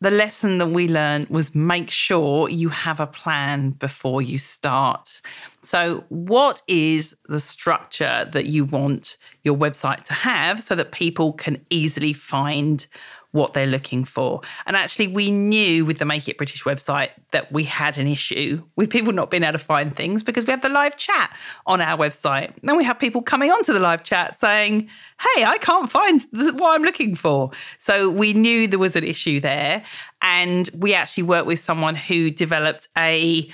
the 0.00 0.10
lesson 0.10 0.56
that 0.58 0.68
we 0.68 0.88
learned 0.88 1.28
was 1.28 1.54
make 1.54 1.90
sure 1.90 2.48
you 2.48 2.70
have 2.70 3.00
a 3.00 3.06
plan 3.06 3.70
before 3.72 4.22
you 4.22 4.38
start. 4.38 5.20
So, 5.62 6.04
what 6.08 6.62
is 6.68 7.14
the 7.26 7.40
structure 7.40 8.28
that 8.32 8.46
you 8.46 8.64
want 8.64 9.18
your 9.42 9.56
website 9.56 10.04
to 10.04 10.14
have 10.14 10.62
so 10.62 10.74
that 10.76 10.92
people 10.92 11.34
can 11.34 11.62
easily 11.68 12.12
find 12.12 12.86
what 13.32 13.54
they're 13.54 13.66
looking 13.66 14.04
for. 14.04 14.40
And 14.66 14.76
actually, 14.76 15.08
we 15.08 15.30
knew 15.30 15.84
with 15.84 15.98
the 15.98 16.04
Make 16.04 16.28
It 16.28 16.36
British 16.36 16.64
website 16.64 17.10
that 17.30 17.50
we 17.52 17.64
had 17.64 17.98
an 17.98 18.06
issue 18.06 18.62
with 18.76 18.90
people 18.90 19.12
not 19.12 19.30
being 19.30 19.44
able 19.44 19.52
to 19.52 19.58
find 19.58 19.94
things 19.94 20.22
because 20.22 20.46
we 20.46 20.50
have 20.50 20.62
the 20.62 20.68
live 20.68 20.96
chat 20.96 21.36
on 21.66 21.80
our 21.80 21.96
website. 21.96 22.52
Then 22.62 22.76
we 22.76 22.84
have 22.84 22.98
people 22.98 23.22
coming 23.22 23.50
onto 23.50 23.72
the 23.72 23.80
live 23.80 24.02
chat 24.02 24.38
saying, 24.38 24.88
Hey, 25.34 25.44
I 25.44 25.58
can't 25.58 25.90
find 25.90 26.20
what 26.32 26.74
I'm 26.74 26.82
looking 26.82 27.14
for. 27.14 27.50
So 27.78 28.10
we 28.10 28.32
knew 28.32 28.66
there 28.66 28.78
was 28.78 28.96
an 28.96 29.04
issue 29.04 29.40
there. 29.40 29.84
And 30.22 30.68
we 30.76 30.94
actually 30.94 31.22
worked 31.24 31.46
with 31.46 31.60
someone 31.60 31.94
who 31.94 32.30
developed 32.30 32.88
a 32.96 33.52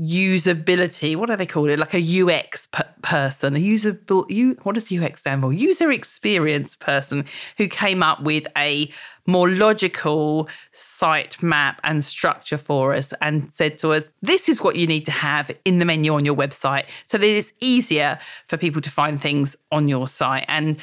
usability 0.00 1.14
what 1.14 1.28
do 1.28 1.36
they 1.36 1.46
call 1.46 1.68
it? 1.68 1.78
Like 1.78 1.94
a 1.94 2.22
ux 2.22 2.68
person 3.02 3.56
a 3.56 3.58
usable 3.58 4.24
you 4.28 4.56
what 4.62 4.74
does 4.74 4.90
ux 4.90 5.20
stand 5.20 5.42
for? 5.42 5.52
User 5.52 5.90
experience 5.90 6.74
person 6.74 7.26
who 7.58 7.68
came 7.68 8.02
up 8.02 8.22
with 8.22 8.46
a 8.56 8.90
more 9.26 9.50
logical 9.50 10.48
site 10.72 11.42
map 11.42 11.80
and 11.84 12.02
structure 12.02 12.56
for 12.56 12.94
us 12.94 13.12
and 13.20 13.52
said 13.52 13.78
to 13.78 13.92
us 13.92 14.10
this 14.22 14.48
is 14.48 14.62
what 14.62 14.76
you 14.76 14.86
need 14.86 15.04
to 15.04 15.12
have 15.12 15.50
in 15.64 15.78
the 15.78 15.84
menu 15.84 16.14
on 16.14 16.24
your 16.24 16.34
website. 16.34 16.84
So 17.06 17.18
that 17.18 17.26
it's 17.26 17.52
easier 17.60 18.18
for 18.48 18.56
people 18.56 18.80
to 18.80 18.90
find 18.90 19.20
things 19.20 19.56
on 19.70 19.88
your 19.88 20.08
site. 20.08 20.46
And 20.48 20.78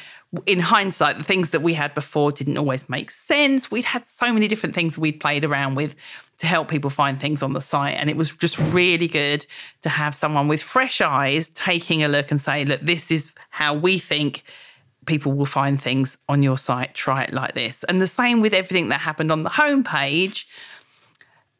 in 0.46 0.60
hindsight, 0.60 1.18
the 1.18 1.24
things 1.24 1.52
that 1.52 1.62
we 1.62 1.74
had 1.74 1.94
before 1.94 2.32
didn't 2.32 2.58
always 2.58 2.90
make 2.90 3.12
sense. 3.12 3.72
We'd 3.72 3.86
had 3.86 4.06
so 4.06 4.32
many 4.34 4.48
different 4.48 4.76
things 4.76 4.98
we'd 4.98 5.20
played 5.20 5.44
around 5.44 5.76
with 5.76 5.96
to 6.40 6.48
help 6.48 6.68
people 6.68 6.90
find 6.90 7.20
things 7.20 7.42
on 7.42 7.54
the 7.54 7.62
site. 7.62 7.96
And 7.96 8.10
it 8.10 8.18
was 8.18 8.36
just 8.36 8.60
really 8.60 9.08
good 9.08 9.46
to 9.82 9.90
have 9.90 10.16
someone 10.16 10.48
with 10.48 10.62
fresh 10.62 11.02
eyes 11.02 11.48
taking 11.50 12.04
a 12.04 12.08
look 12.08 12.30
and 12.30 12.42
say, 12.42 12.66
look, 12.66 12.82
this 12.82 13.10
is 13.10 13.34
how 13.50 13.74
we 13.74 13.98
think 13.98 14.44
people 15.06 15.32
will 15.32 15.46
find 15.46 15.82
things 15.82 16.18
on 16.28 16.44
your 16.44 16.58
site. 16.58 16.94
Try 16.94 17.24
it 17.24 17.34
like 17.34 17.54
this. 17.54 17.84
And 17.86 18.02
the 18.02 18.08
same 18.08 18.42
with 18.42 18.54
everything 18.54 18.90
that 18.90 19.00
happened 19.00 19.32
on 19.32 19.44
the 19.44 19.50
homepage 19.50 20.46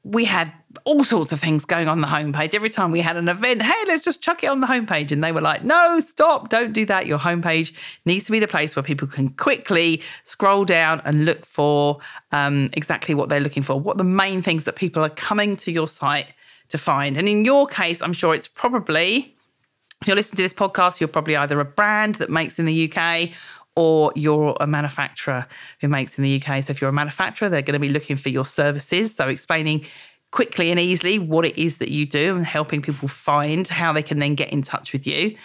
we 0.08 0.24
had 0.24 0.54
all 0.86 1.04
sorts 1.04 1.32
of 1.32 1.40
things 1.40 1.66
going 1.66 1.88
on 1.88 2.02
the 2.02 2.08
homepage. 2.08 2.54
Every 2.54 2.70
time 2.70 2.92
we 2.92 3.02
had 3.02 3.18
an 3.18 3.30
event, 3.30 3.62
hey, 3.62 3.86
let's 3.88 4.04
just 4.04 4.22
chuck 4.22 4.44
it 4.44 4.48
on 4.48 4.62
the 4.62 4.68
homepage. 4.68 5.12
And 5.12 5.24
they 5.24 5.32
were 5.32 5.42
like, 5.42 5.64
no, 5.64 6.00
stop, 6.00 6.50
don't 6.50 6.74
do 6.74 6.86
that. 6.86 7.08
Your 7.08 7.20
homepage 7.20 7.74
needs 8.06 8.26
to 8.26 8.32
be 8.32 8.40
the 8.40 8.48
place 8.48 8.76
where 8.76 8.84
people 8.84 9.08
can 9.08 9.30
quickly 9.30 10.02
scroll 10.24 10.66
down 10.66 11.02
and 11.06 11.26
look 11.26 11.46
for 11.46 12.00
um, 12.32 12.70
exactly 12.74 13.16
what 13.16 13.30
they're 13.30 13.40
looking 13.40 13.64
for, 13.64 13.80
what 13.80 13.98
the 13.98 14.04
main 14.04 14.42
things 14.42 14.66
that 14.66 14.76
people 14.76 15.04
are 15.04 15.10
coming 15.10 15.58
to 15.58 15.72
your 15.72 15.88
site 15.88 16.28
to 16.70 16.78
find. 16.78 17.18
And 17.18 17.28
in 17.28 17.46
your 17.46 17.68
case, 17.68 18.02
I'm 18.02 18.14
sure 18.14 18.34
it's 18.34 18.48
probably, 18.48 19.36
you're 20.06 20.16
listening 20.16 20.38
to 20.38 20.44
this 20.44 20.54
podcast, 20.54 21.00
you're 21.00 21.08
probably 21.08 21.36
either 21.36 21.60
a 21.60 21.66
brand 21.66 22.16
that 22.16 22.30
makes 22.30 22.60
in 22.60 22.66
the 22.66 22.92
UK 22.92 23.32
or 23.78 24.12
you're 24.16 24.58
a 24.60 24.66
manufacturer 24.66 25.46
who 25.82 25.88
makes 25.88 26.18
in 26.18 26.24
the 26.24 26.42
UK. 26.42 26.64
So 26.64 26.72
if 26.72 26.82
you're 26.82 26.90
a 26.90 26.94
manufacturer, 26.94 27.48
they're 27.48 27.62
going 27.62 27.74
to 27.74 27.80
be 27.80 27.90
looking 27.90 28.16
for 28.16 28.30
your 28.30 28.44
services. 28.44 29.14
So 29.14 29.28
explaining 29.28 29.86
quickly 30.32 30.72
and 30.72 30.80
easily 30.80 31.20
what 31.20 31.46
it 31.46 31.58
is 31.58 31.78
that 31.78 31.90
you 31.90 32.06
do 32.06 32.36
and 32.36 32.46
helping 32.46 32.82
people 32.82 33.08
find 33.08 33.68
how 33.68 33.94
they 33.94 34.04
can 34.04 34.20
then 34.20 34.36
get 34.36 34.50
in 34.52 34.62
touch 34.62 34.94
with 34.94 35.08
you. 35.08 35.36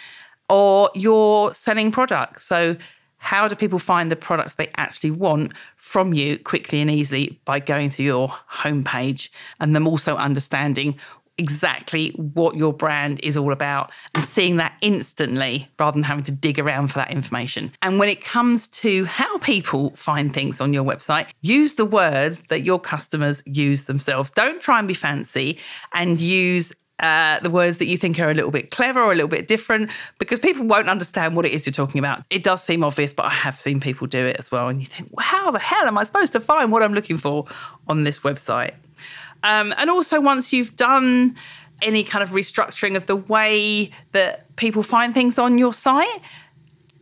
Or 0.49 0.91
you're 0.95 1.55
selling 1.55 1.93
products. 1.93 2.45
So 2.45 2.77
how 3.19 3.47
do 3.47 3.55
people 3.55 3.79
find 3.79 4.11
the 4.11 4.17
products 4.17 4.55
they 4.55 4.69
actually 4.77 5.13
want 5.13 5.53
from 5.77 6.13
you 6.13 6.39
quickly 6.39 6.81
and 6.81 6.91
easily 6.91 7.41
by 7.45 7.61
going 7.61 7.89
to 7.91 8.03
your 8.03 8.29
homepage 8.51 9.29
and 9.61 9.77
them 9.77 9.87
also 9.87 10.17
understanding 10.17 10.99
exactly 11.39 12.11
what 12.11 12.57
your 12.57 12.73
brand 12.73 13.21
is 13.23 13.37
all 13.37 13.53
about 13.53 13.91
and 14.15 14.25
seeing 14.25 14.57
that 14.57 14.75
instantly 14.81 15.69
rather 15.79 15.95
than 15.95 16.03
having 16.03 16.25
to 16.25 16.33
dig 16.33 16.59
around 16.59 16.89
for 16.89 16.99
that 16.99 17.11
information. 17.11 17.73
And 17.83 17.99
when 17.99 18.09
it 18.09 18.23
comes 18.23 18.67
to 18.69 19.05
how 19.05 19.39
people 19.39 19.91
find 19.97 20.33
things 20.33 20.61
on 20.61 20.73
your 20.73 20.85
website, 20.85 21.27
use 21.43 21.77
the 21.77 21.87
words 21.87 22.43
that 22.49 22.65
your 22.65 22.79
customers 22.79 23.43
use 23.47 23.85
themselves. 23.85 24.31
Don't 24.31 24.61
try 24.61 24.79
and 24.79 24.89
be 24.89 24.95
fancy 24.95 25.59
and 25.93 26.21
use 26.21 26.73
uh, 27.01 27.41
the 27.41 27.51
words 27.51 27.79
that 27.79 27.87
you 27.87 27.97
think 27.97 28.19
are 28.21 28.31
a 28.31 28.35
little 28.35 28.53
bit 28.53 28.71
clever 28.71 29.01
or 29.01 29.11
a 29.11 29.15
little 29.15 29.29
bit 29.29 29.49
different 29.49 29.91
because 30.19 30.39
people 30.39 30.65
won't 30.65 30.89
understand 30.89 31.35
what 31.35 31.45
it 31.45 31.53
is 31.53 31.67
you're 31.67 31.73
talking 31.73 31.99
about. 31.99 32.23
It 32.31 32.45
does 32.45 32.63
seem 32.63 32.85
obvious, 32.85 33.13
but 33.13 33.27
I 33.27 33.31
have 33.31 33.59
seen 33.59 33.81
people 33.81 34.07
do 34.07 34.25
it 34.25 34.37
as 34.39 34.53
well. 34.53 34.69
And 34.69 34.81
you 34.81 34.87
think, 34.87 35.09
well, 35.11 35.27
how 35.27 35.51
the 35.51 35.59
hell 35.59 35.87
am 35.87 35.99
I 35.99 36.05
supposed 36.05 36.33
to 36.33 36.41
find 36.41 36.71
what 36.71 36.83
I'm 36.83 36.95
looking 36.95 37.17
for 37.17 37.47
on 37.89 38.05
this 38.05 38.21
website? 38.21 38.75
Um, 39.43 39.75
and 39.77 39.91
also, 39.91 40.21
once 40.21 40.53
you've 40.53 40.77
done 40.77 41.37
any 41.81 42.05
kind 42.05 42.23
of 42.23 42.31
restructuring 42.31 42.97
of 42.97 43.07
the 43.07 43.17
way 43.17 43.91
that 44.13 44.55
people 44.57 44.83
find 44.83 45.13
things 45.13 45.39
on 45.39 45.59
your 45.59 45.75
site, 45.75 46.21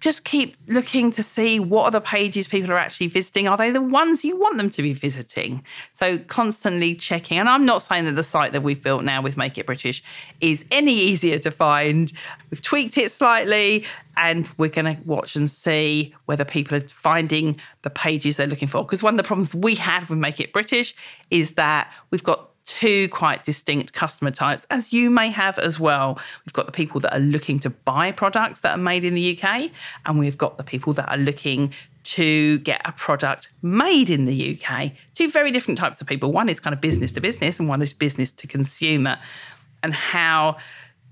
just 0.00 0.24
keep 0.24 0.56
looking 0.66 1.12
to 1.12 1.22
see 1.22 1.60
what 1.60 1.84
are 1.84 1.90
the 1.90 2.00
pages 2.00 2.48
people 2.48 2.72
are 2.72 2.78
actually 2.78 3.06
visiting. 3.06 3.46
Are 3.46 3.56
they 3.56 3.70
the 3.70 3.82
ones 3.82 4.24
you 4.24 4.36
want 4.36 4.56
them 4.56 4.70
to 4.70 4.82
be 4.82 4.94
visiting? 4.94 5.62
So 5.92 6.18
constantly 6.18 6.94
checking. 6.94 7.38
And 7.38 7.48
I'm 7.48 7.66
not 7.66 7.82
saying 7.82 8.06
that 8.06 8.16
the 8.16 8.24
site 8.24 8.52
that 8.52 8.62
we've 8.62 8.82
built 8.82 9.04
now 9.04 9.20
with 9.20 9.36
Make 9.36 9.58
It 9.58 9.66
British 9.66 10.02
is 10.40 10.64
any 10.70 10.94
easier 10.94 11.38
to 11.40 11.50
find. 11.50 12.12
We've 12.50 12.62
tweaked 12.62 12.96
it 12.96 13.10
slightly 13.10 13.84
and 14.20 14.50
we're 14.58 14.68
going 14.68 14.96
to 14.96 15.02
watch 15.04 15.34
and 15.34 15.50
see 15.50 16.14
whether 16.26 16.44
people 16.44 16.76
are 16.76 16.86
finding 16.86 17.58
the 17.82 17.90
pages 17.90 18.36
they're 18.36 18.46
looking 18.46 18.68
for. 18.68 18.84
Because 18.84 19.02
one 19.02 19.14
of 19.14 19.16
the 19.16 19.24
problems 19.24 19.54
we 19.54 19.74
had 19.74 20.06
with 20.10 20.18
Make 20.18 20.38
It 20.40 20.52
British 20.52 20.94
is 21.30 21.54
that 21.54 21.90
we've 22.10 22.22
got 22.22 22.50
two 22.66 23.08
quite 23.08 23.44
distinct 23.44 23.94
customer 23.94 24.30
types, 24.30 24.66
as 24.68 24.92
you 24.92 25.08
may 25.08 25.30
have 25.30 25.58
as 25.58 25.80
well. 25.80 26.18
We've 26.44 26.52
got 26.52 26.66
the 26.66 26.72
people 26.72 27.00
that 27.00 27.16
are 27.16 27.20
looking 27.20 27.58
to 27.60 27.70
buy 27.70 28.12
products 28.12 28.60
that 28.60 28.72
are 28.72 28.82
made 28.82 29.04
in 29.04 29.14
the 29.14 29.38
UK, 29.40 29.70
and 30.04 30.18
we've 30.18 30.36
got 30.36 30.58
the 30.58 30.64
people 30.64 30.92
that 30.92 31.08
are 31.08 31.18
looking 31.18 31.72
to 32.02 32.58
get 32.58 32.82
a 32.84 32.92
product 32.92 33.48
made 33.62 34.10
in 34.10 34.26
the 34.26 34.60
UK. 34.62 34.92
Two 35.14 35.30
very 35.30 35.50
different 35.50 35.78
types 35.78 36.02
of 36.02 36.06
people. 36.06 36.30
One 36.30 36.50
is 36.50 36.60
kind 36.60 36.74
of 36.74 36.82
business 36.82 37.10
to 37.12 37.22
business, 37.22 37.58
and 37.58 37.70
one 37.70 37.80
is 37.80 37.94
business 37.94 38.30
to 38.32 38.46
consumer. 38.46 39.18
And 39.82 39.94
how 39.94 40.58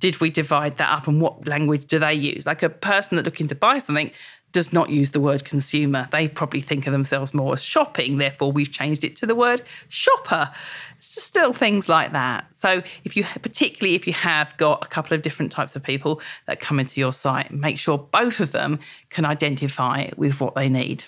did 0.01 0.21
we 0.21 0.31
divide 0.31 0.77
that 0.77 0.91
up 0.91 1.09
and 1.09 1.21
what 1.21 1.47
language 1.47 1.87
do 1.87 1.99
they 1.99 2.15
use? 2.15 2.47
Like 2.47 2.63
a 2.63 2.69
person 2.69 3.17
that 3.17 3.25
looking 3.25 3.49
to 3.49 3.55
buy 3.55 3.79
something 3.79 4.13
does 4.53 4.73
not 4.73 4.89
use 4.89 5.11
the 5.11 5.21
word 5.21 5.45
consumer. 5.45 6.09
They 6.11 6.27
probably 6.27 6.61
think 6.61 6.87
of 6.87 6.93
themselves 6.93 7.35
more 7.35 7.53
as 7.53 7.63
shopping. 7.63 8.17
Therefore, 8.17 8.51
we've 8.51 8.71
changed 8.71 9.05
it 9.05 9.17
to 9.17 9.27
the 9.27 9.35
word 9.35 9.63
shopper. 9.89 10.51
It's 10.97 11.15
just 11.15 11.27
still 11.27 11.53
things 11.53 11.89
like 11.89 12.13
that. 12.13 12.47
So, 12.55 12.83
if 13.05 13.17
you, 13.17 13.25
particularly 13.43 13.95
if 13.95 14.07
you 14.07 14.15
have 14.15 14.57
got 14.57 14.85
a 14.85 14.89
couple 14.89 15.15
of 15.15 15.23
different 15.23 15.53
types 15.53 15.77
of 15.77 15.83
people 15.83 16.21
that 16.47 16.61
come 16.61 16.81
into 16.81 16.99
your 16.99 17.13
site, 17.13 17.51
make 17.51 17.79
sure 17.79 17.99
both 17.99 18.41
of 18.41 18.53
them 18.53 18.79
can 19.11 19.27
identify 19.27 20.09
with 20.17 20.41
what 20.41 20.55
they 20.55 20.69
need. 20.69 21.05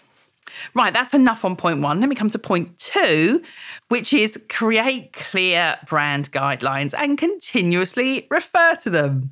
Right, 0.74 0.92
that's 0.92 1.14
enough 1.14 1.44
on 1.44 1.56
point 1.56 1.80
one. 1.80 2.00
Let 2.00 2.08
me 2.08 2.14
come 2.14 2.30
to 2.30 2.38
point 2.38 2.78
two, 2.78 3.42
which 3.88 4.12
is 4.12 4.38
create 4.48 5.12
clear 5.12 5.76
brand 5.86 6.30
guidelines 6.32 6.94
and 6.94 7.18
continuously 7.18 8.26
refer 8.30 8.76
to 8.76 8.90
them. 8.90 9.30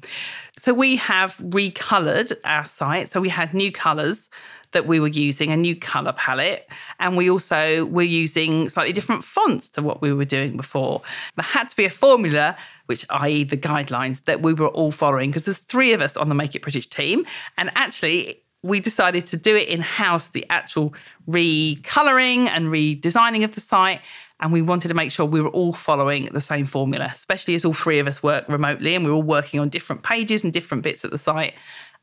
So 0.58 0.74
we 0.74 0.96
have 0.96 1.36
recolored 1.38 2.32
our 2.44 2.64
site. 2.64 3.10
So 3.10 3.20
we 3.20 3.28
had 3.28 3.54
new 3.54 3.70
colors 3.70 4.30
that 4.72 4.86
we 4.86 5.00
were 5.00 5.08
using, 5.08 5.50
a 5.50 5.56
new 5.56 5.74
color 5.74 6.12
palette, 6.12 6.70
and 7.00 7.16
we 7.16 7.30
also 7.30 7.86
were 7.86 8.02
using 8.02 8.68
slightly 8.68 8.92
different 8.92 9.24
fonts 9.24 9.68
to 9.70 9.82
what 9.82 10.02
we 10.02 10.12
were 10.12 10.24
doing 10.24 10.56
before. 10.56 11.00
There 11.36 11.44
had 11.44 11.70
to 11.70 11.76
be 11.76 11.84
a 11.84 11.90
formula 11.90 12.56
which 12.86 13.04
i.e. 13.10 13.44
the 13.44 13.56
guidelines 13.56 14.24
that 14.24 14.40
we 14.40 14.54
were 14.54 14.68
all 14.68 14.90
following 14.90 15.30
because 15.30 15.44
there's 15.44 15.58
three 15.58 15.92
of 15.92 16.00
us 16.00 16.16
on 16.16 16.28
the 16.28 16.34
Make 16.34 16.54
It 16.54 16.62
British 16.62 16.86
team 16.86 17.26
and 17.58 17.70
actually 17.74 18.42
we 18.62 18.80
decided 18.80 19.26
to 19.26 19.36
do 19.36 19.56
it 19.56 19.68
in 19.68 19.80
house, 19.80 20.28
the 20.28 20.44
actual 20.50 20.94
recoloring 21.28 22.48
and 22.48 22.66
redesigning 22.66 23.44
of 23.44 23.54
the 23.54 23.60
site. 23.60 24.02
And 24.40 24.52
we 24.52 24.62
wanted 24.62 24.88
to 24.88 24.94
make 24.94 25.10
sure 25.10 25.26
we 25.26 25.40
were 25.40 25.48
all 25.48 25.72
following 25.72 26.26
the 26.26 26.40
same 26.40 26.64
formula, 26.64 27.10
especially 27.12 27.54
as 27.54 27.64
all 27.64 27.74
three 27.74 27.98
of 27.98 28.06
us 28.06 28.22
work 28.22 28.48
remotely 28.48 28.94
and 28.94 29.04
we 29.04 29.10
we're 29.10 29.16
all 29.16 29.22
working 29.22 29.58
on 29.58 29.68
different 29.68 30.02
pages 30.02 30.44
and 30.44 30.52
different 30.52 30.84
bits 30.84 31.02
of 31.04 31.10
the 31.10 31.18
site 31.18 31.54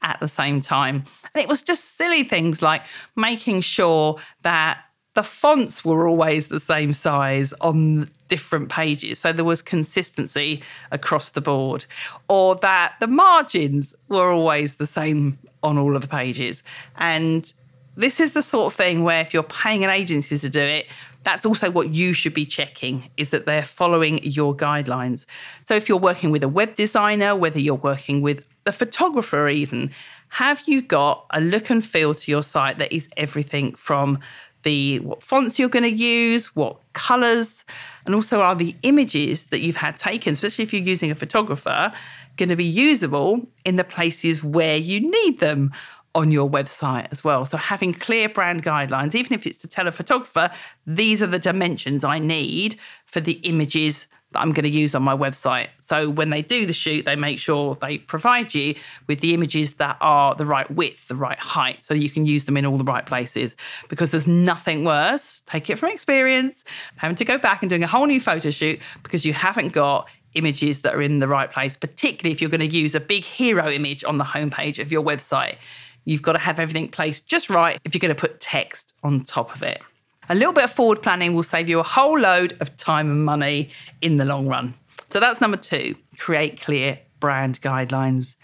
at 0.01 0.19
the 0.19 0.27
same 0.27 0.61
time. 0.61 1.03
And 1.33 1.43
it 1.43 1.49
was 1.49 1.61
just 1.61 1.97
silly 1.97 2.23
things 2.23 2.61
like 2.61 2.83
making 3.15 3.61
sure 3.61 4.17
that 4.43 4.79
the 5.15 5.23
fonts 5.23 5.83
were 5.83 6.07
always 6.07 6.49
the 6.49 6.59
same 6.59 6.93
size 6.93 7.53
on 7.61 8.09
different 8.27 8.69
pages. 8.69 9.17
So 9.17 9.31
there 9.31 9.45
was 9.45 9.61
consistency 9.61 10.61
across 10.91 11.31
the 11.31 11.41
board, 11.41 11.85
or 12.27 12.55
that 12.57 12.95
the 12.99 13.07
margins 13.07 13.95
were 14.09 14.31
always 14.31 14.75
the 14.75 14.85
same 14.85 15.39
on 15.63 15.77
all 15.77 15.95
of 15.95 16.01
the 16.01 16.07
pages. 16.07 16.63
And 16.97 17.51
this 17.95 18.19
is 18.19 18.33
the 18.33 18.41
sort 18.41 18.67
of 18.67 18.73
thing 18.73 19.03
where 19.03 19.21
if 19.21 19.33
you're 19.33 19.43
paying 19.43 19.83
an 19.83 19.89
agency 19.89 20.37
to 20.37 20.49
do 20.49 20.61
it, 20.61 20.87
that's 21.23 21.45
also 21.45 21.71
what 21.71 21.89
you 21.89 22.13
should 22.13 22.33
be 22.33 22.45
checking 22.45 23.09
is 23.17 23.31
that 23.31 23.45
they're 23.45 23.63
following 23.63 24.23
your 24.23 24.55
guidelines. 24.55 25.25
So 25.63 25.75
if 25.75 25.89
you're 25.89 25.97
working 25.97 26.29
with 26.29 26.43
a 26.43 26.47
web 26.49 26.75
designer, 26.75 27.35
whether 27.35 27.59
you're 27.59 27.75
working 27.75 28.21
with 28.21 28.47
a 28.67 28.71
photographer 28.71 29.47
even, 29.47 29.91
have 30.29 30.61
you 30.65 30.81
got 30.81 31.25
a 31.31 31.41
look 31.41 31.69
and 31.69 31.83
feel 31.83 32.13
to 32.13 32.31
your 32.31 32.43
site 32.43 32.77
that 32.77 32.91
is 32.91 33.07
everything 33.17 33.73
from 33.73 34.19
the 34.65 34.99
what 34.99 35.23
fonts 35.23 35.57
you're 35.57 35.69
going 35.69 35.83
to 35.83 35.89
use, 35.89 36.53
what 36.55 36.77
colors, 36.91 37.63
and 38.05 38.13
also 38.13 38.41
are 38.41 38.55
the 38.55 38.75
images 38.83 39.45
that 39.45 39.61
you've 39.61 39.77
had 39.77 39.97
taken, 39.97 40.33
especially 40.33 40.63
if 40.63 40.73
you're 40.73 40.81
using 40.81 41.09
a 41.09 41.15
photographer, 41.15 41.93
going 42.35 42.49
to 42.49 42.57
be 42.57 42.65
usable 42.65 43.47
in 43.63 43.77
the 43.77 43.85
places 43.85 44.43
where 44.43 44.75
you 44.75 44.99
need 44.99 45.39
them 45.39 45.71
on 46.15 46.31
your 46.31 46.49
website 46.49 47.07
as 47.11 47.23
well. 47.23 47.45
So 47.45 47.57
having 47.57 47.93
clear 47.93 48.27
brand 48.27 48.63
guidelines, 48.63 49.15
even 49.15 49.33
if 49.33 49.45
it's 49.45 49.57
to 49.59 49.67
tell 49.67 49.87
a 49.87 49.91
photographer, 49.91 50.49
these 50.85 51.21
are 51.21 51.27
the 51.27 51.39
dimensions 51.39 52.03
I 52.03 52.19
need 52.19 52.77
for 53.05 53.21
the 53.21 53.33
images 53.43 54.07
that 54.35 54.41
I'm 54.41 54.51
going 54.51 54.65
to 54.65 54.69
use 54.69 54.93
on 54.93 55.01
my 55.01 55.15
website. 55.15 55.69
So 55.79 56.09
when 56.09 56.29
they 56.29 56.41
do 56.41 56.65
the 56.65 56.73
shoot, 56.73 57.05
they 57.05 57.15
make 57.15 57.39
sure 57.39 57.75
they 57.75 57.99
provide 57.99 58.53
you 58.53 58.75
with 59.07 59.21
the 59.21 59.33
images 59.33 59.75
that 59.75 59.97
are 60.01 60.35
the 60.35 60.45
right 60.45 60.69
width, 60.69 61.07
the 61.07 61.15
right 61.15 61.39
height, 61.39 61.83
so 61.85 61.93
you 61.93 62.09
can 62.09 62.25
use 62.25 62.43
them 62.43 62.57
in 62.57 62.65
all 62.65 62.77
the 62.77 62.83
right 62.83 63.05
places. 63.05 63.55
Because 63.87 64.11
there's 64.11 64.27
nothing 64.27 64.83
worse, 64.83 65.41
take 65.45 65.69
it 65.69 65.79
from 65.79 65.89
experience, 65.89 66.65
having 66.97 67.15
to 67.15 67.23
go 67.23 67.37
back 67.37 67.63
and 67.63 67.69
doing 67.69 67.83
a 67.83 67.87
whole 67.87 68.05
new 68.05 68.19
photo 68.19 68.49
shoot 68.49 68.79
because 69.03 69.25
you 69.25 69.31
haven't 69.31 69.69
got 69.71 70.09
images 70.33 70.81
that 70.81 70.93
are 70.93 71.01
in 71.01 71.19
the 71.19 71.29
right 71.29 71.49
place, 71.49 71.77
particularly 71.77 72.33
if 72.33 72.41
you're 72.41 72.49
going 72.49 72.59
to 72.59 72.77
use 72.77 72.93
a 72.93 72.99
big 72.99 73.23
hero 73.23 73.69
image 73.69 74.03
on 74.03 74.17
the 74.17 74.25
homepage 74.25 74.79
of 74.79 74.91
your 74.91 75.01
website. 75.01 75.55
You've 76.03 76.21
got 76.21 76.33
to 76.33 76.39
have 76.39 76.59
everything 76.59 76.89
placed 76.89 77.29
just 77.29 77.49
right 77.49 77.79
if 77.85 77.95
you're 77.95 78.01
going 78.01 78.13
to 78.13 78.19
put 78.19 78.41
text 78.41 78.93
on 79.01 79.21
top 79.21 79.55
of 79.55 79.63
it. 79.63 79.81
A 80.29 80.35
little 80.35 80.53
bit 80.53 80.63
of 80.63 80.71
forward 80.71 81.01
planning 81.03 81.35
will 81.35 81.43
save 81.43 81.69
you 81.69 81.79
a 81.79 81.83
whole 81.83 82.17
load 82.17 82.57
of 82.59 82.75
time 82.77 83.09
and 83.09 83.23
money 83.23 83.69
in 84.01 84.15
the 84.15 84.25
long 84.25 84.47
run. 84.47 84.73
So 85.09 85.19
that's 85.19 85.39
number 85.39 85.57
two 85.57 85.95
create 86.17 86.61
clear 86.61 86.99
brand 87.19 87.61
guidelines. 87.61 88.35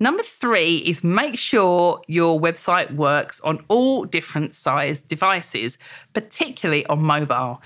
Number 0.00 0.24
three 0.24 0.78
is 0.78 1.04
make 1.04 1.38
sure 1.38 2.02
your 2.08 2.40
website 2.40 2.92
works 2.96 3.40
on 3.42 3.64
all 3.68 4.04
different 4.04 4.52
size 4.52 5.00
devices, 5.00 5.78
particularly 6.12 6.84
on 6.86 7.02
mobile. 7.02 7.62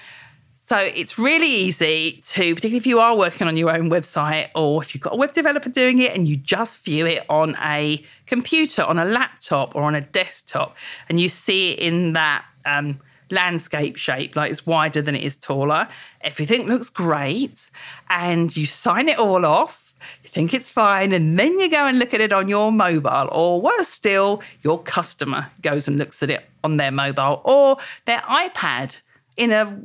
So 0.54 0.76
it's 0.76 1.18
really 1.18 1.48
easy 1.48 2.20
to, 2.26 2.54
particularly 2.54 2.76
if 2.76 2.86
you 2.86 2.98
are 2.98 3.16
working 3.16 3.46
on 3.46 3.56
your 3.56 3.74
own 3.74 3.88
website 3.88 4.48
or 4.54 4.82
if 4.82 4.94
you've 4.94 5.02
got 5.02 5.14
a 5.14 5.16
web 5.16 5.32
developer 5.32 5.70
doing 5.70 6.00
it 6.00 6.14
and 6.14 6.28
you 6.28 6.36
just 6.36 6.84
view 6.84 7.06
it 7.06 7.24
on 7.30 7.56
a 7.64 8.04
computer, 8.26 8.82
on 8.82 8.98
a 8.98 9.04
laptop, 9.04 9.74
or 9.74 9.82
on 9.82 9.94
a 9.94 10.00
desktop, 10.00 10.76
and 11.08 11.20
you 11.20 11.28
see 11.28 11.72
it 11.72 11.78
in 11.78 12.12
that 12.14 12.44
um, 12.66 13.00
landscape 13.30 13.96
shape, 13.96 14.36
like 14.36 14.50
it's 14.50 14.66
wider 14.66 15.02
than 15.02 15.14
it 15.14 15.22
is 15.22 15.36
taller. 15.36 15.88
Everything 16.20 16.66
looks 16.66 16.90
great, 16.90 17.70
and 18.10 18.56
you 18.56 18.66
sign 18.66 19.08
it 19.08 19.18
all 19.18 19.44
off. 19.44 19.94
You 20.22 20.28
think 20.28 20.54
it's 20.54 20.70
fine, 20.70 21.12
and 21.12 21.38
then 21.38 21.58
you 21.58 21.70
go 21.70 21.86
and 21.86 21.98
look 21.98 22.14
at 22.14 22.20
it 22.20 22.32
on 22.32 22.48
your 22.48 22.70
mobile, 22.70 23.28
or 23.32 23.60
worse 23.60 23.88
still, 23.88 24.42
your 24.62 24.82
customer 24.82 25.50
goes 25.62 25.88
and 25.88 25.98
looks 25.98 26.22
at 26.22 26.30
it 26.30 26.44
on 26.62 26.76
their 26.76 26.90
mobile 26.90 27.40
or 27.44 27.76
their 28.04 28.20
iPad 28.20 29.00
in 29.36 29.52
a 29.52 29.80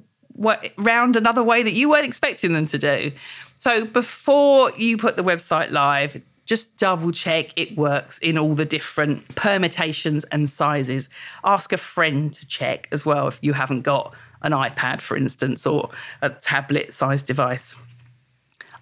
round 0.78 1.16
another 1.16 1.44
way 1.44 1.62
that 1.64 1.74
you 1.74 1.90
weren't 1.90 2.06
expecting 2.06 2.54
them 2.54 2.66
to 2.66 2.78
do. 2.78 3.12
So 3.58 3.86
before 3.86 4.72
you 4.78 4.98
put 4.98 5.16
the 5.16 5.24
website 5.24 5.72
live, 5.72 6.20
just 6.52 6.76
double 6.76 7.14
check 7.14 7.58
it 7.58 7.78
works 7.78 8.18
in 8.18 8.38
all 8.38 8.54
the 8.54 8.66
different 8.66 9.26
permutations 9.36 10.26
and 10.34 10.50
sizes. 10.50 11.10
Ask 11.46 11.72
a 11.72 11.78
friend 11.78 12.34
to 12.34 12.46
check 12.46 12.90
as 12.92 13.06
well 13.06 13.30
if 13.30 13.40
you 13.42 13.54
haven't 13.54 13.84
got 13.84 14.14
an 14.42 14.52
iPad, 14.52 15.00
for 15.00 15.16
instance, 15.16 15.66
or 15.66 15.88
a 16.22 16.30
tablet 16.30 16.94
sized 16.94 17.26
device. 17.26 17.74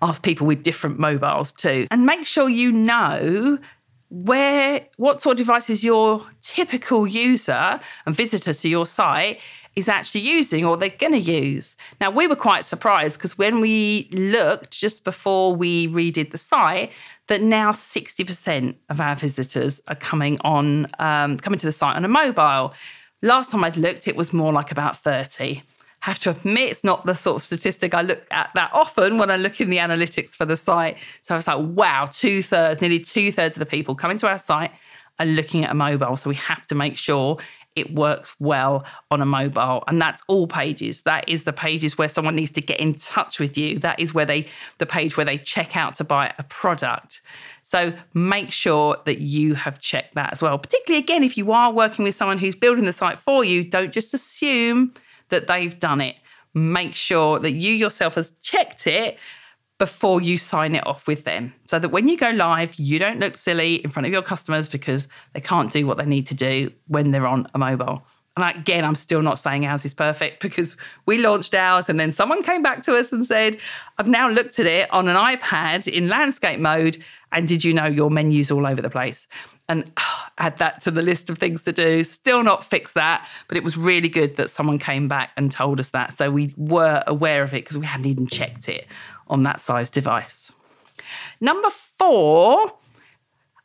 Ask 0.01 0.23
people 0.23 0.47
with 0.47 0.63
different 0.63 0.97
mobiles 0.97 1.53
too. 1.53 1.85
And 1.91 2.07
make 2.07 2.25
sure 2.25 2.49
you 2.49 2.71
know 2.71 3.59
where 4.09 4.87
what 4.97 5.21
sort 5.21 5.33
of 5.33 5.37
devices 5.37 5.83
your 5.83 6.25
typical 6.41 7.05
user 7.05 7.79
and 8.07 8.15
visitor 8.15 8.51
to 8.51 8.67
your 8.67 8.87
site 8.87 9.41
is 9.75 9.87
actually 9.87 10.21
using 10.21 10.65
or 10.65 10.75
they're 10.75 10.89
going 10.89 11.13
to 11.13 11.19
use. 11.19 11.77
Now, 12.01 12.09
we 12.09 12.25
were 12.25 12.35
quite 12.35 12.65
surprised 12.65 13.17
because 13.17 13.37
when 13.37 13.59
we 13.59 14.09
looked 14.11 14.71
just 14.71 15.03
before 15.03 15.55
we 15.55 15.87
redid 15.87 16.31
the 16.31 16.39
site, 16.39 16.91
that 17.29 17.41
now 17.41 17.71
60% 17.71 18.75
of 18.89 18.99
our 18.99 19.15
visitors 19.15 19.81
are 19.87 19.95
coming 19.95 20.37
on, 20.41 20.87
um, 20.97 21.37
coming 21.37 21.59
to 21.59 21.65
the 21.65 21.71
site 21.71 21.95
on 21.95 22.03
a 22.03 22.07
mobile. 22.07 22.73
Last 23.21 23.51
time 23.51 23.63
I'd 23.63 23.77
looked, 23.77 24.07
it 24.07 24.15
was 24.15 24.33
more 24.33 24.51
like 24.51 24.71
about 24.71 24.97
30. 24.97 25.61
Have 26.01 26.19
to 26.19 26.31
admit, 26.31 26.71
it's 26.71 26.83
not 26.83 27.05
the 27.05 27.13
sort 27.13 27.37
of 27.37 27.43
statistic 27.43 27.93
I 27.93 28.01
look 28.01 28.25
at 28.31 28.49
that 28.55 28.71
often 28.73 29.17
when 29.19 29.29
I 29.29 29.35
look 29.35 29.61
in 29.61 29.69
the 29.69 29.77
analytics 29.77 30.31
for 30.31 30.45
the 30.45 30.57
site. 30.57 30.97
So 31.21 31.35
I 31.35 31.37
was 31.37 31.47
like, 31.47 31.59
wow, 31.59 32.09
two 32.11 32.41
thirds, 32.41 32.81
nearly 32.81 32.99
two 32.99 33.31
thirds 33.31 33.55
of 33.55 33.59
the 33.59 33.65
people 33.65 33.95
coming 33.95 34.17
to 34.19 34.27
our 34.27 34.39
site 34.39 34.71
are 35.19 35.25
looking 35.25 35.65
at 35.65 35.71
a 35.71 35.75
mobile. 35.75 36.15
So 36.15 36.29
we 36.29 36.35
have 36.37 36.65
to 36.67 36.75
make 36.75 36.97
sure 36.97 37.37
it 37.75 37.93
works 37.93 38.35
well 38.39 38.83
on 39.11 39.21
a 39.21 39.25
mobile. 39.25 39.83
And 39.87 40.01
that's 40.01 40.21
all 40.27 40.47
pages. 40.47 41.03
That 41.03 41.27
is 41.29 41.43
the 41.43 41.53
pages 41.53 41.97
where 41.97 42.09
someone 42.09 42.35
needs 42.35 42.51
to 42.51 42.61
get 42.61 42.79
in 42.79 42.95
touch 42.95 43.39
with 43.39 43.57
you. 43.57 43.79
That 43.79 43.99
is 43.99 44.13
where 44.13 44.25
they, 44.25 44.47
the 44.79 44.85
page 44.85 45.15
where 45.15 45.25
they 45.25 45.37
check 45.37 45.77
out 45.77 45.95
to 45.95 46.03
buy 46.03 46.33
a 46.37 46.43
product. 46.43 47.21
So 47.63 47.93
make 48.13 48.51
sure 48.51 48.97
that 49.05 49.19
you 49.19 49.53
have 49.53 49.79
checked 49.79 50.15
that 50.15 50.33
as 50.33 50.41
well. 50.41 50.57
Particularly, 50.57 51.03
again, 51.03 51.23
if 51.23 51.37
you 51.37 51.51
are 51.51 51.71
working 51.71 52.03
with 52.03 52.15
someone 52.15 52.37
who's 52.37 52.55
building 52.55 52.85
the 52.85 52.93
site 52.93 53.19
for 53.19 53.43
you, 53.43 53.63
don't 53.63 53.93
just 53.93 54.13
assume 54.13 54.93
that 55.29 55.47
they've 55.47 55.79
done 55.79 56.01
it. 56.01 56.15
Make 56.55 56.95
sure 56.95 57.39
that 57.39 57.51
you 57.51 57.73
yourself 57.73 58.15
has 58.15 58.31
checked 58.41 58.87
it 58.87 59.17
before 59.79 60.21
you 60.21 60.37
sign 60.37 60.75
it 60.75 60.85
off 60.85 61.07
with 61.07 61.23
them 61.23 61.53
so 61.65 61.79
that 61.79 61.89
when 61.89 62.07
you 62.07 62.17
go 62.17 62.29
live, 62.31 62.75
you 62.75 62.99
don't 62.99 63.19
look 63.19 63.37
silly 63.37 63.75
in 63.75 63.89
front 63.89 64.05
of 64.05 64.11
your 64.11 64.21
customers 64.21 64.69
because 64.69 65.07
they 65.33 65.39
can't 65.39 65.71
do 65.71 65.87
what 65.87 65.97
they 65.97 66.05
need 66.05 66.27
to 66.27 66.35
do 66.35 66.69
when 66.87 67.11
they're 67.11 67.25
on 67.25 67.47
a 67.55 67.57
mobile. 67.57 68.05
And 68.41 68.57
again, 68.57 68.85
I'm 68.85 68.95
still 68.95 69.21
not 69.21 69.39
saying 69.39 69.65
ours 69.65 69.85
is 69.85 69.93
perfect 69.93 70.41
because 70.41 70.77
we 71.05 71.17
launched 71.19 71.53
ours 71.53 71.89
and 71.89 71.99
then 71.99 72.11
someone 72.11 72.43
came 72.43 72.61
back 72.61 72.83
to 72.83 72.95
us 72.95 73.11
and 73.11 73.25
said, 73.25 73.57
I've 73.97 74.07
now 74.07 74.29
looked 74.29 74.59
at 74.59 74.65
it 74.65 74.91
on 74.93 75.07
an 75.07 75.15
iPad 75.15 75.87
in 75.87 76.07
landscape 76.09 76.59
mode. 76.59 76.97
And 77.31 77.47
did 77.47 77.63
you 77.63 77.73
know 77.73 77.85
your 77.85 78.09
menu's 78.09 78.49
all 78.49 78.65
over 78.65 78.81
the 78.81 78.89
place? 78.89 79.27
And 79.67 79.91
oh, 79.97 80.25
add 80.37 80.57
that 80.57 80.79
to 80.81 80.91
the 80.91 81.01
list 81.01 81.29
of 81.29 81.37
things 81.37 81.63
to 81.63 81.73
do. 81.73 82.03
Still 82.03 82.43
not 82.43 82.63
fix 82.63 82.93
that, 82.93 83.27
but 83.47 83.57
it 83.57 83.63
was 83.63 83.75
really 83.75 84.09
good 84.09 84.37
that 84.37 84.49
someone 84.49 84.79
came 84.79 85.07
back 85.07 85.31
and 85.35 85.51
told 85.51 85.79
us 85.79 85.89
that. 85.89 86.13
So 86.13 86.31
we 86.31 86.53
were 86.55 87.03
aware 87.07 87.43
of 87.43 87.53
it 87.53 87.65
because 87.65 87.77
we 87.77 87.85
hadn't 87.85 88.05
even 88.05 88.25
checked 88.25 88.69
it 88.69 88.87
on 89.27 89.43
that 89.43 89.59
size 89.59 89.89
device. 89.89 90.53
Number 91.41 91.69
four, 91.69 92.73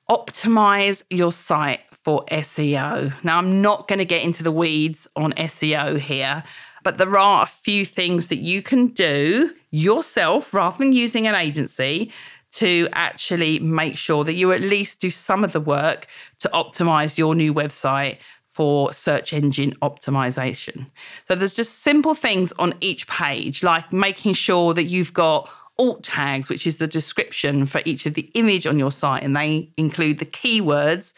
optimize 0.08 1.04
your 1.10 1.32
site 1.32 1.80
for 2.04 2.22
SEO. 2.26 3.12
Now, 3.24 3.38
I'm 3.38 3.62
not 3.62 3.88
going 3.88 3.98
to 3.98 4.04
get 4.04 4.22
into 4.22 4.42
the 4.42 4.52
weeds 4.52 5.08
on 5.16 5.32
SEO 5.32 5.98
here, 5.98 6.44
but 6.82 6.98
there 6.98 7.16
are 7.16 7.42
a 7.42 7.46
few 7.46 7.86
things 7.86 8.28
that 8.28 8.38
you 8.38 8.62
can 8.62 8.88
do 8.88 9.54
yourself 9.70 10.52
rather 10.52 10.76
than 10.76 10.92
using 10.92 11.26
an 11.26 11.34
agency 11.34 12.12
to 12.52 12.88
actually 12.92 13.58
make 13.58 13.96
sure 13.96 14.22
that 14.22 14.34
you 14.34 14.52
at 14.52 14.60
least 14.60 15.00
do 15.00 15.10
some 15.10 15.42
of 15.42 15.52
the 15.52 15.60
work 15.60 16.06
to 16.38 16.48
optimize 16.50 17.18
your 17.18 17.34
new 17.34 17.52
website 17.52 18.18
for 18.50 18.92
search 18.92 19.32
engine 19.32 19.74
optimization. 19.82 20.86
So 21.24 21.34
there's 21.34 21.54
just 21.54 21.80
simple 21.80 22.14
things 22.14 22.52
on 22.58 22.74
each 22.80 23.08
page, 23.08 23.64
like 23.64 23.92
making 23.92 24.34
sure 24.34 24.74
that 24.74 24.84
you've 24.84 25.12
got 25.12 25.50
alt 25.78 26.04
tags, 26.04 26.48
which 26.48 26.66
is 26.66 26.76
the 26.76 26.86
description 26.86 27.66
for 27.66 27.80
each 27.84 28.06
of 28.06 28.14
the 28.14 28.30
image 28.34 28.66
on 28.66 28.78
your 28.78 28.92
site, 28.92 29.24
and 29.24 29.34
they 29.34 29.70
include 29.76 30.18
the 30.18 30.26
keywords 30.26 31.14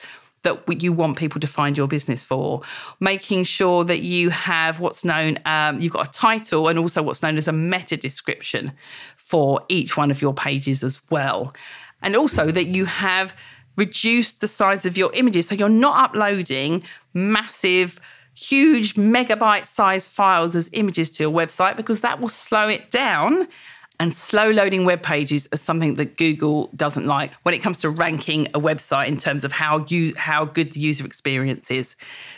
that 0.46 0.82
you 0.82 0.92
want 0.92 1.16
people 1.16 1.40
to 1.40 1.46
find 1.46 1.76
your 1.76 1.88
business 1.88 2.22
for, 2.24 2.62
making 3.00 3.44
sure 3.44 3.84
that 3.84 4.00
you 4.00 4.30
have 4.30 4.80
what's 4.80 5.04
known, 5.04 5.38
um, 5.44 5.80
you've 5.80 5.92
got 5.92 6.08
a 6.08 6.10
title 6.10 6.68
and 6.68 6.78
also 6.78 7.02
what's 7.02 7.22
known 7.22 7.36
as 7.36 7.48
a 7.48 7.52
meta 7.52 7.96
description 7.96 8.72
for 9.16 9.60
each 9.68 9.96
one 9.96 10.10
of 10.10 10.22
your 10.22 10.32
pages 10.32 10.84
as 10.84 11.00
well. 11.10 11.52
And 12.02 12.14
also 12.14 12.50
that 12.50 12.66
you 12.66 12.84
have 12.84 13.34
reduced 13.76 14.40
the 14.40 14.48
size 14.48 14.86
of 14.86 14.96
your 14.96 15.12
images. 15.12 15.48
So 15.48 15.54
you're 15.54 15.68
not 15.68 16.10
uploading 16.10 16.82
massive, 17.12 18.00
huge 18.34 18.94
megabyte 18.94 19.66
size 19.66 20.08
files 20.08 20.54
as 20.54 20.70
images 20.72 21.10
to 21.10 21.24
your 21.24 21.32
website 21.32 21.76
because 21.76 22.00
that 22.00 22.20
will 22.20 22.28
slow 22.28 22.68
it 22.68 22.90
down 22.90 23.48
and 23.98 24.14
slow 24.14 24.50
loading 24.50 24.84
web 24.84 25.02
pages 25.02 25.48
is 25.52 25.60
something 25.60 25.94
that 25.96 26.16
Google 26.16 26.70
doesn't 26.76 27.06
like 27.06 27.32
when 27.42 27.54
it 27.54 27.62
comes 27.62 27.78
to 27.78 27.90
ranking 27.90 28.46
a 28.48 28.60
website 28.60 29.08
in 29.08 29.16
terms 29.18 29.44
of 29.44 29.52
how 29.52 29.84
you 29.88 30.14
how 30.16 30.44
good 30.44 30.72
the 30.72 30.80
user 30.80 31.04
experience 31.06 31.70
is. 31.70 31.96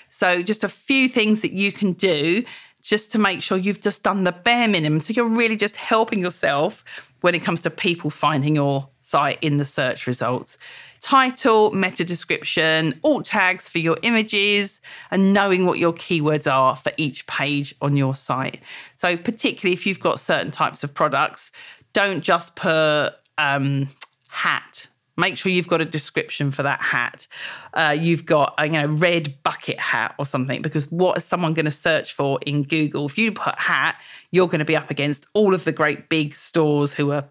So 0.08 0.42
just 0.42 0.64
a 0.64 0.68
few 0.68 1.08
things 1.08 1.40
that 1.42 1.52
you 1.52 1.72
can 1.72 1.92
do 1.92 2.44
just 2.82 3.12
to 3.12 3.18
make 3.18 3.42
sure 3.42 3.58
you've 3.58 3.80
just 3.80 4.02
done 4.02 4.24
the 4.24 4.32
bare 4.32 4.68
minimum. 4.68 5.00
So 5.00 5.12
you're 5.12 5.28
really 5.28 5.56
just 5.56 5.76
helping 5.76 6.20
yourself 6.20 6.84
when 7.20 7.34
it 7.34 7.42
comes 7.42 7.60
to 7.62 7.70
people 7.70 8.10
finding 8.10 8.54
your 8.54 8.88
site 9.00 9.38
in 9.42 9.56
the 9.56 9.64
search 9.64 10.06
results. 10.06 10.58
Title, 11.00 11.70
meta 11.72 12.04
description, 12.04 12.98
alt 13.02 13.24
tags 13.24 13.68
for 13.68 13.78
your 13.78 13.96
images, 14.02 14.80
and 15.10 15.32
knowing 15.32 15.64
what 15.64 15.78
your 15.78 15.92
keywords 15.92 16.50
are 16.50 16.76
for 16.76 16.92
each 16.96 17.26
page 17.26 17.74
on 17.80 17.96
your 17.96 18.14
site. 18.14 18.60
So, 18.96 19.16
particularly 19.16 19.72
if 19.72 19.86
you've 19.86 20.00
got 20.00 20.20
certain 20.20 20.50
types 20.50 20.84
of 20.84 20.92
products, 20.92 21.52
don't 21.92 22.20
just 22.20 22.56
put 22.56 23.12
um, 23.38 23.88
hat 24.28 24.86
make 25.18 25.36
sure 25.36 25.52
you've 25.52 25.68
got 25.68 25.80
a 25.80 25.84
description 25.84 26.50
for 26.50 26.62
that 26.62 26.80
hat. 26.80 27.26
Uh, 27.74 27.94
you've 27.98 28.24
got 28.24 28.54
a 28.56 28.66
you 28.66 28.72
know 28.72 28.86
red 28.86 29.34
bucket 29.42 29.78
hat 29.78 30.14
or 30.18 30.24
something 30.24 30.62
because 30.62 30.90
what 30.90 31.18
is 31.18 31.24
someone 31.24 31.52
going 31.52 31.66
to 31.66 31.70
search 31.70 32.14
for 32.14 32.38
in 32.46 32.62
Google? 32.62 33.06
If 33.06 33.18
you 33.18 33.32
put 33.32 33.58
hat, 33.58 33.96
you're 34.30 34.46
going 34.46 34.60
to 34.60 34.64
be 34.64 34.76
up 34.76 34.90
against 34.90 35.26
all 35.34 35.54
of 35.54 35.64
the 35.64 35.72
great 35.72 36.08
big 36.08 36.34
stores 36.34 36.94
who 36.94 37.12
are 37.12 37.28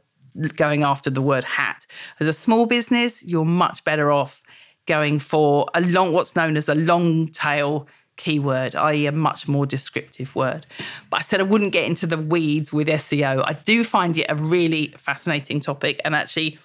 going 0.55 0.83
after 0.83 1.09
the 1.09 1.21
word 1.21 1.43
hat. 1.43 1.87
As 2.19 2.27
a 2.27 2.33
small 2.33 2.67
business, 2.67 3.25
you're 3.25 3.45
much 3.45 3.83
better 3.83 4.11
off 4.11 4.43
going 4.85 5.19
for 5.19 5.65
a 5.73 5.81
long 5.81 6.13
what's 6.13 6.35
known 6.35 6.57
as 6.57 6.69
a 6.69 6.75
long 6.75 7.27
tail 7.29 7.87
keyword, 8.17 8.75
i.e., 8.75 9.05
a 9.05 9.11
much 9.11 9.47
more 9.47 9.65
descriptive 9.65 10.35
word. 10.35 10.65
But 11.09 11.17
I 11.17 11.21
said 11.21 11.39
I 11.39 11.43
wouldn't 11.43 11.71
get 11.71 11.85
into 11.85 12.07
the 12.07 12.17
weeds 12.17 12.73
with 12.73 12.87
SEO. 12.87 13.43
I 13.45 13.53
do 13.53 13.83
find 13.83 14.17
it 14.17 14.25
a 14.27 14.35
really 14.35 14.87
fascinating 14.97 15.61
topic. 15.61 16.01
And 16.03 16.15
actually, 16.15 16.57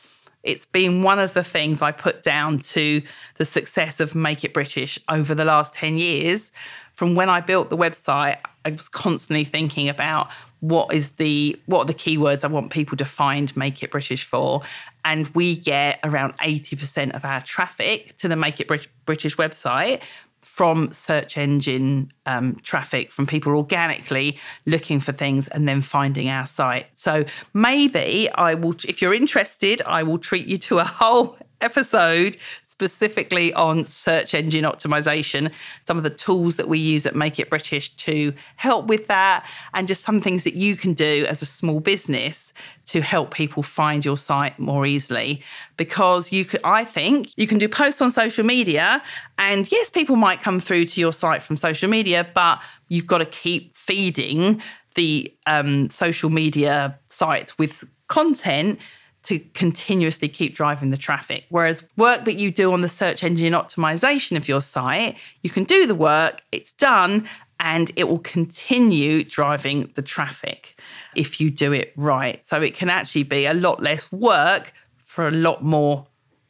it's 0.42 0.64
been 0.64 1.02
one 1.02 1.18
of 1.18 1.34
the 1.34 1.44
things 1.44 1.82
I 1.82 1.92
put 1.92 2.22
down 2.22 2.58
to 2.60 3.02
the 3.36 3.44
success 3.44 4.00
of 4.00 4.14
Make 4.14 4.44
It 4.44 4.52
British 4.52 4.98
over 5.08 5.34
the 5.34 5.44
last 5.44 5.74
10 5.74 5.98
years. 5.98 6.52
From 6.94 7.14
when 7.14 7.28
I 7.28 7.40
built 7.40 7.70
the 7.70 7.76
website, 7.76 8.38
I 8.64 8.70
was 8.70 8.88
constantly 8.88 9.44
thinking 9.44 9.88
about 9.88 10.28
what 10.60 10.94
is 10.94 11.10
the 11.10 11.60
what 11.66 11.80
are 11.80 11.84
the 11.86 11.94
keywords 11.94 12.44
I 12.44 12.46
want 12.46 12.70
people 12.70 12.96
to 12.96 13.04
find 13.04 13.54
Make 13.56 13.82
It 13.82 13.90
British 13.90 14.24
for. 14.24 14.60
And 15.04 15.26
we 15.28 15.56
get 15.56 15.98
around 16.04 16.36
80% 16.38 17.14
of 17.14 17.24
our 17.24 17.40
traffic 17.40 18.16
to 18.18 18.28
the 18.28 18.36
Make 18.36 18.60
It 18.60 18.68
British 18.68 19.36
website 19.36 20.02
from 20.42 20.92
search 20.92 21.38
engine 21.38 22.10
um, 22.26 22.56
traffic, 22.62 23.10
from 23.10 23.26
people 23.26 23.54
organically 23.54 24.38
looking 24.66 25.00
for 25.00 25.12
things 25.12 25.48
and 25.48 25.68
then 25.68 25.80
finding 25.80 26.28
our 26.28 26.46
site. 26.46 26.86
So 26.94 27.24
maybe 27.54 28.28
I 28.34 28.54
will, 28.54 28.74
if 28.86 29.00
you're 29.00 29.14
interested, 29.14 29.80
I 29.86 30.02
will 30.02 30.18
treat 30.18 30.46
you 30.46 30.58
to 30.58 30.78
a 30.80 30.84
whole 30.84 31.36
episode 31.60 32.36
specifically 32.82 33.54
on 33.54 33.84
search 33.86 34.34
engine 34.34 34.64
optimization, 34.64 35.52
some 35.86 35.96
of 35.96 36.02
the 36.02 36.10
tools 36.10 36.56
that 36.56 36.68
we 36.68 36.80
use 36.80 37.06
at 37.06 37.14
Make 37.14 37.38
It 37.38 37.48
British 37.48 37.94
to 37.96 38.32
help 38.56 38.86
with 38.86 39.06
that, 39.06 39.46
and 39.72 39.86
just 39.86 40.04
some 40.04 40.20
things 40.20 40.42
that 40.42 40.54
you 40.54 40.74
can 40.76 40.92
do 40.92 41.24
as 41.28 41.42
a 41.42 41.46
small 41.46 41.78
business 41.78 42.52
to 42.86 43.00
help 43.00 43.32
people 43.32 43.62
find 43.62 44.04
your 44.04 44.18
site 44.18 44.58
more 44.58 44.84
easily. 44.84 45.40
Because 45.76 46.32
you 46.32 46.44
could, 46.44 46.60
I 46.64 46.84
think, 46.84 47.28
you 47.36 47.46
can 47.46 47.58
do 47.58 47.68
posts 47.68 48.02
on 48.02 48.10
social 48.10 48.44
media, 48.44 49.00
and 49.38 49.70
yes, 49.70 49.88
people 49.88 50.16
might 50.16 50.40
come 50.40 50.58
through 50.58 50.86
to 50.86 51.00
your 51.00 51.12
site 51.12 51.40
from 51.40 51.56
social 51.56 51.88
media, 51.88 52.26
but 52.34 52.60
you've 52.88 53.06
got 53.06 53.18
to 53.18 53.26
keep 53.26 53.76
feeding 53.76 54.60
the 54.96 55.32
um, 55.46 55.88
social 55.88 56.30
media 56.30 56.98
sites 57.06 57.56
with 57.58 57.84
content 58.08 58.80
to 59.24 59.38
continuously 59.54 60.28
keep 60.28 60.54
driving 60.54 60.90
the 60.90 60.96
traffic. 60.96 61.44
Whereas 61.48 61.84
work 61.96 62.24
that 62.24 62.34
you 62.34 62.50
do 62.50 62.72
on 62.72 62.80
the 62.80 62.88
search 62.88 63.22
engine 63.22 63.52
optimization 63.52 64.36
of 64.36 64.48
your 64.48 64.60
site, 64.60 65.16
you 65.42 65.50
can 65.50 65.64
do 65.64 65.86
the 65.86 65.94
work, 65.94 66.42
it's 66.50 66.72
done, 66.72 67.28
and 67.60 67.92
it 67.94 68.08
will 68.08 68.18
continue 68.18 69.22
driving 69.22 69.90
the 69.94 70.02
traffic 70.02 70.80
if 71.14 71.40
you 71.40 71.50
do 71.50 71.72
it 71.72 71.92
right. 71.96 72.44
So 72.44 72.60
it 72.60 72.74
can 72.74 72.90
actually 72.90 73.22
be 73.22 73.46
a 73.46 73.54
lot 73.54 73.80
less 73.80 74.10
work 74.10 74.72
for 74.96 75.28
a 75.28 75.30
lot 75.30 75.62
more 75.62 76.06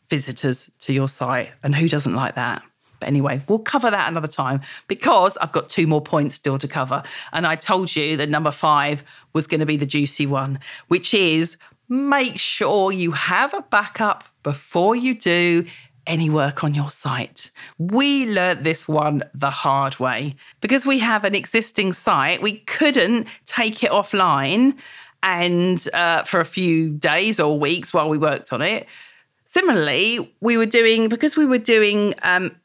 visitors 0.09 0.71
to 0.81 0.93
your 0.93 1.09
site. 1.09 1.51
And 1.63 1.75
who 1.75 1.89
doesn't 1.89 2.15
like 2.15 2.35
that? 2.37 2.63
But 2.99 3.09
anyway, 3.09 3.43
we'll 3.49 3.59
cover 3.59 3.91
that 3.91 4.09
another 4.09 4.29
time 4.29 4.61
because 4.87 5.37
I've 5.39 5.51
got 5.51 5.69
two 5.69 5.89
more 5.89 6.01
points 6.01 6.37
still 6.37 6.57
to 6.59 6.69
cover. 6.69 7.03
And 7.33 7.47
I 7.49 7.57
told 7.57 7.97
you 7.97 8.17
that 8.17 8.29
number 8.29 8.53
five 8.53 9.03
was 9.33 9.49
going 9.49 9.59
to 9.59 9.67
be 9.67 9.77
the 9.77 9.87
juicy 9.87 10.25
one, 10.25 10.61
which 10.87 11.13
is 11.13 11.57
make 11.93 12.39
sure 12.39 12.91
you 12.91 13.13
have 13.13 13.53
a 13.53 13.61
backup 13.61 14.25
before 14.43 14.97
you 14.97 15.15
do 15.15 15.67
any 16.07 16.31
work 16.31 16.65
on 16.65 16.73
your 16.75 16.91
site. 16.91 17.51
We 17.79 18.33
learnt 18.33 18.65
this 18.65 18.89
one 18.89 19.23
the 19.35 19.51
hard 19.51 20.01
way. 20.01 20.35
Because 20.63 20.87
we 20.87 20.99
have 21.01 21.25
an 21.25 21.35
existing 21.35 21.93
site, 21.93 22.41
we 22.41 22.61
couldn't 22.61 23.29
take 23.45 23.85
it 23.85 23.91
offline 23.91 24.75
and 25.23 25.87
uh, 25.93 26.23
for 26.23 26.41
a 26.41 26.47
few 26.47 26.93
days 26.93 27.39
or 27.39 27.59
weeks 27.59 27.93
while 27.93 28.09
we 28.09 28.17
worked 28.17 28.55
on 28.55 28.63
it. 28.63 28.87
Similarly, 29.45 30.35
we 30.41 30.57
were 30.57 30.67
doing, 30.67 31.11
because 31.11 31.37
we 31.37 31.45
were 31.45 31.59
doing 31.59 32.15
um, 32.23 32.57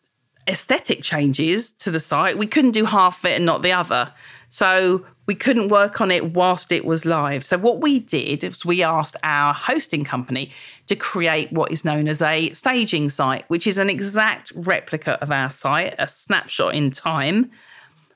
aesthetic 0.48 1.04
changes 1.04 1.72
to 1.72 1.92
the 1.92 2.00
site, 2.00 2.38
we 2.38 2.48
couldn't 2.48 2.72
do 2.72 2.86
half 2.86 3.20
of 3.20 3.26
it 3.26 3.36
and 3.36 3.46
not 3.46 3.62
the 3.62 3.74
other. 3.74 4.14
So 4.50 5.06
we 5.26 5.36
couldn't 5.36 5.68
work 5.68 6.00
on 6.00 6.10
it 6.10 6.34
whilst 6.34 6.72
it 6.72 6.86
was 6.86 7.06
live. 7.06 7.46
So 7.46 7.58
what 7.58 7.82
we 7.82 8.00
did 8.00 8.44
was 8.44 8.66
we 8.66 8.82
asked 8.82 9.18
our 9.24 9.54
hosting 9.54 10.06
company 10.06 10.52
to 10.88 10.96
create 10.96 11.52
what 11.52 11.72
is 11.72 11.84
known 11.84 12.08
as 12.08 12.22
a 12.22 12.50
staging 12.52 13.10
site, 13.10 13.44
which 13.50 13.68
is 13.68 13.78
an 13.78 13.90
exact 13.90 14.54
replica 14.56 15.22
of 15.22 15.32
our 15.32 15.50
site, 15.50 15.96
a 16.00 16.08
snapshot 16.08 16.74
in 16.74 16.92
time, 16.92 17.52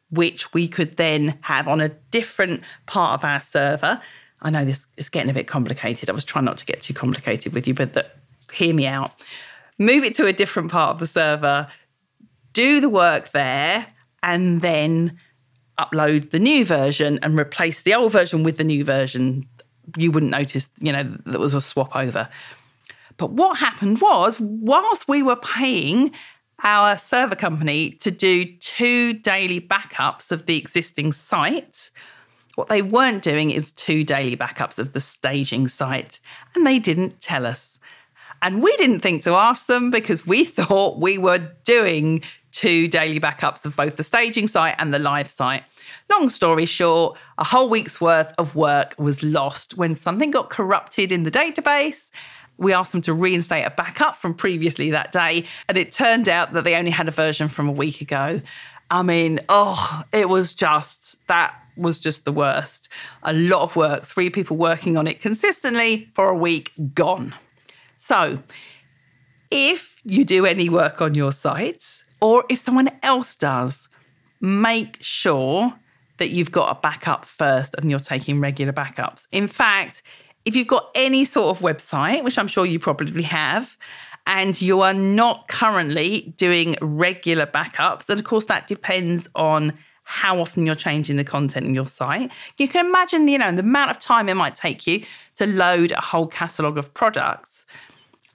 which 0.09 0.53
we 0.53 0.67
could 0.67 0.95
then 0.95 1.37
have 1.41 1.67
on 1.67 1.81
a 1.81 1.89
different 1.89 2.63
part 2.85 3.13
of 3.13 3.25
our 3.25 3.41
server. 3.41 3.99
I 4.41 4.49
know 4.49 4.63
this 4.63 4.87
is 4.95 5.09
getting 5.09 5.29
a 5.29 5.33
bit 5.33 5.47
complicated. 5.47 6.09
I 6.09 6.13
was 6.13 6.23
trying 6.23 6.45
not 6.45 6.57
to 6.59 6.65
get 6.65 6.81
too 6.81 6.93
complicated 6.93 7.53
with 7.53 7.67
you, 7.67 7.73
but 7.73 7.93
the, 7.93 8.05
hear 8.53 8.73
me 8.73 8.87
out. 8.87 9.11
Move 9.77 10.03
it 10.05 10.15
to 10.15 10.27
a 10.27 10.33
different 10.33 10.71
part 10.71 10.91
of 10.91 10.99
the 10.99 11.07
server, 11.07 11.67
do 12.53 12.79
the 12.79 12.89
work 12.89 13.31
there, 13.31 13.85
and 14.23 14.61
then 14.61 15.17
upload 15.81 16.31
the 16.31 16.39
new 16.39 16.65
version 16.65 17.19
and 17.21 17.39
replace 17.39 17.81
the 17.81 17.93
old 17.93 18.11
version 18.11 18.43
with 18.43 18.57
the 18.57 18.63
new 18.63 18.83
version, 18.83 19.47
you 19.97 20.11
wouldn't 20.11 20.31
notice, 20.31 20.69
you 20.79 20.91
know, 20.91 21.03
there 21.25 21.39
was 21.39 21.53
a 21.53 21.61
swap 21.61 21.95
over. 21.95 22.29
But 23.17 23.31
what 23.31 23.57
happened 23.57 24.01
was, 24.01 24.39
whilst 24.39 25.07
we 25.07 25.23
were 25.23 25.35
paying 25.35 26.11
our 26.63 26.97
server 26.97 27.35
company 27.35 27.91
to 27.91 28.11
do 28.11 28.45
two 28.57 29.13
daily 29.13 29.59
backups 29.59 30.31
of 30.31 30.45
the 30.45 30.57
existing 30.57 31.11
site. 31.11 31.91
What 32.55 32.67
they 32.67 32.81
weren't 32.81 33.23
doing 33.23 33.51
is 33.51 33.71
two 33.71 34.03
daily 34.03 34.37
backups 34.37 34.77
of 34.77 34.93
the 34.93 34.99
staging 34.99 35.67
site, 35.67 36.19
and 36.53 36.67
they 36.67 36.79
didn't 36.79 37.21
tell 37.21 37.45
us. 37.45 37.79
And 38.43 38.61
we 38.61 38.75
didn't 38.77 39.01
think 39.01 39.21
to 39.23 39.33
ask 39.33 39.67
them 39.67 39.89
because 39.89 40.25
we 40.25 40.43
thought 40.45 40.99
we 40.99 41.17
were 41.17 41.51
doing 41.63 42.23
two 42.61 42.87
daily 42.87 43.19
backups 43.19 43.65
of 43.65 43.75
both 43.75 43.97
the 43.97 44.03
staging 44.03 44.45
site 44.45 44.75
and 44.77 44.93
the 44.93 44.99
live 44.99 45.27
site. 45.27 45.63
Long 46.11 46.29
story 46.29 46.67
short, 46.67 47.17
a 47.39 47.43
whole 47.43 47.67
week's 47.67 47.99
worth 47.99 48.31
of 48.37 48.53
work 48.53 48.93
was 48.99 49.23
lost 49.23 49.77
when 49.77 49.95
something 49.95 50.29
got 50.29 50.51
corrupted 50.51 51.11
in 51.11 51.23
the 51.23 51.31
database. 51.31 52.11
We 52.59 52.71
asked 52.71 52.91
them 52.91 53.01
to 53.01 53.13
reinstate 53.13 53.65
a 53.65 53.71
backup 53.71 54.15
from 54.15 54.35
previously 54.35 54.91
that 54.91 55.11
day, 55.11 55.45
and 55.67 55.75
it 55.75 55.91
turned 55.91 56.29
out 56.29 56.53
that 56.53 56.63
they 56.63 56.75
only 56.75 56.91
had 56.91 57.07
a 57.07 57.11
version 57.11 57.47
from 57.47 57.67
a 57.67 57.71
week 57.71 57.99
ago. 57.99 58.41
I 58.91 59.01
mean, 59.01 59.39
oh, 59.49 60.03
it 60.13 60.29
was 60.29 60.53
just 60.53 61.17
that 61.25 61.55
was 61.75 61.99
just 61.99 62.25
the 62.25 62.31
worst. 62.31 62.89
A 63.23 63.33
lot 63.33 63.63
of 63.63 63.75
work, 63.75 64.05
three 64.05 64.29
people 64.29 64.55
working 64.55 64.97
on 64.97 65.07
it 65.07 65.19
consistently 65.19 66.07
for 66.13 66.29
a 66.29 66.37
week, 66.37 66.73
gone. 66.93 67.33
So, 67.97 68.43
if 69.49 69.99
you 70.03 70.23
do 70.25 70.45
any 70.45 70.69
work 70.69 71.01
on 71.01 71.15
your 71.15 71.31
site, 71.31 72.03
or 72.21 72.45
if 72.49 72.59
someone 72.59 72.89
else 73.03 73.35
does, 73.35 73.89
make 74.39 74.97
sure 75.01 75.73
that 76.17 76.29
you've 76.29 76.51
got 76.51 76.75
a 76.75 76.79
backup 76.79 77.25
first 77.25 77.73
and 77.77 77.89
you're 77.89 77.99
taking 77.99 78.39
regular 78.39 78.71
backups. 78.71 79.27
In 79.31 79.47
fact, 79.47 80.03
if 80.45 80.55
you've 80.55 80.67
got 80.67 80.89
any 80.95 81.25
sort 81.25 81.55
of 81.55 81.63
website, 81.63 82.23
which 82.23 82.37
I'm 82.37 82.47
sure 82.47 82.65
you 82.65 82.79
probably 82.79 83.23
have, 83.23 83.77
and 84.27 84.59
you 84.61 84.81
are 84.81 84.93
not 84.93 85.47
currently 85.47 86.33
doing 86.37 86.75
regular 86.79 87.45
backups, 87.45 88.07
and 88.09 88.19
of 88.19 88.25
course 88.25 88.45
that 88.45 88.67
depends 88.67 89.27
on 89.35 89.73
how 90.03 90.39
often 90.39 90.65
you're 90.65 90.75
changing 90.75 91.15
the 91.15 91.23
content 91.23 91.65
in 91.65 91.73
your 91.73 91.87
site. 91.87 92.31
You 92.57 92.67
can 92.67 92.85
imagine, 92.85 93.27
you 93.27 93.37
know, 93.37 93.51
the 93.51 93.61
amount 93.61 93.91
of 93.91 93.99
time 93.99 94.29
it 94.29 94.35
might 94.35 94.55
take 94.55 94.85
you 94.85 95.03
to 95.35 95.47
load 95.47 95.91
a 95.91 96.01
whole 96.01 96.27
catalogue 96.27 96.77
of 96.77 96.93
products 96.93 97.65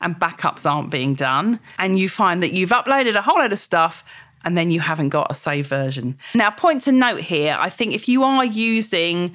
and 0.06 0.16
backups 0.20 0.70
aren't 0.70 0.88
being 0.88 1.14
done. 1.14 1.58
And 1.80 1.98
you 1.98 2.08
find 2.08 2.40
that 2.44 2.52
you've 2.52 2.70
uploaded 2.70 3.16
a 3.16 3.22
whole 3.22 3.38
load 3.38 3.52
of 3.52 3.58
stuff 3.58 4.04
and 4.44 4.56
then 4.56 4.70
you 4.70 4.78
haven't 4.78 5.08
got 5.08 5.26
a 5.28 5.34
saved 5.34 5.68
version. 5.68 6.16
Now, 6.32 6.50
point 6.50 6.82
to 6.82 6.92
note 6.92 7.20
here 7.20 7.56
I 7.58 7.68
think 7.68 7.92
if 7.92 8.08
you 8.08 8.22
are 8.22 8.44
using 8.44 9.34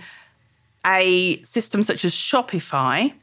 a 0.86 1.44
system 1.44 1.84
such 1.84 2.06
as 2.06 2.14
Shopify, 2.14 3.14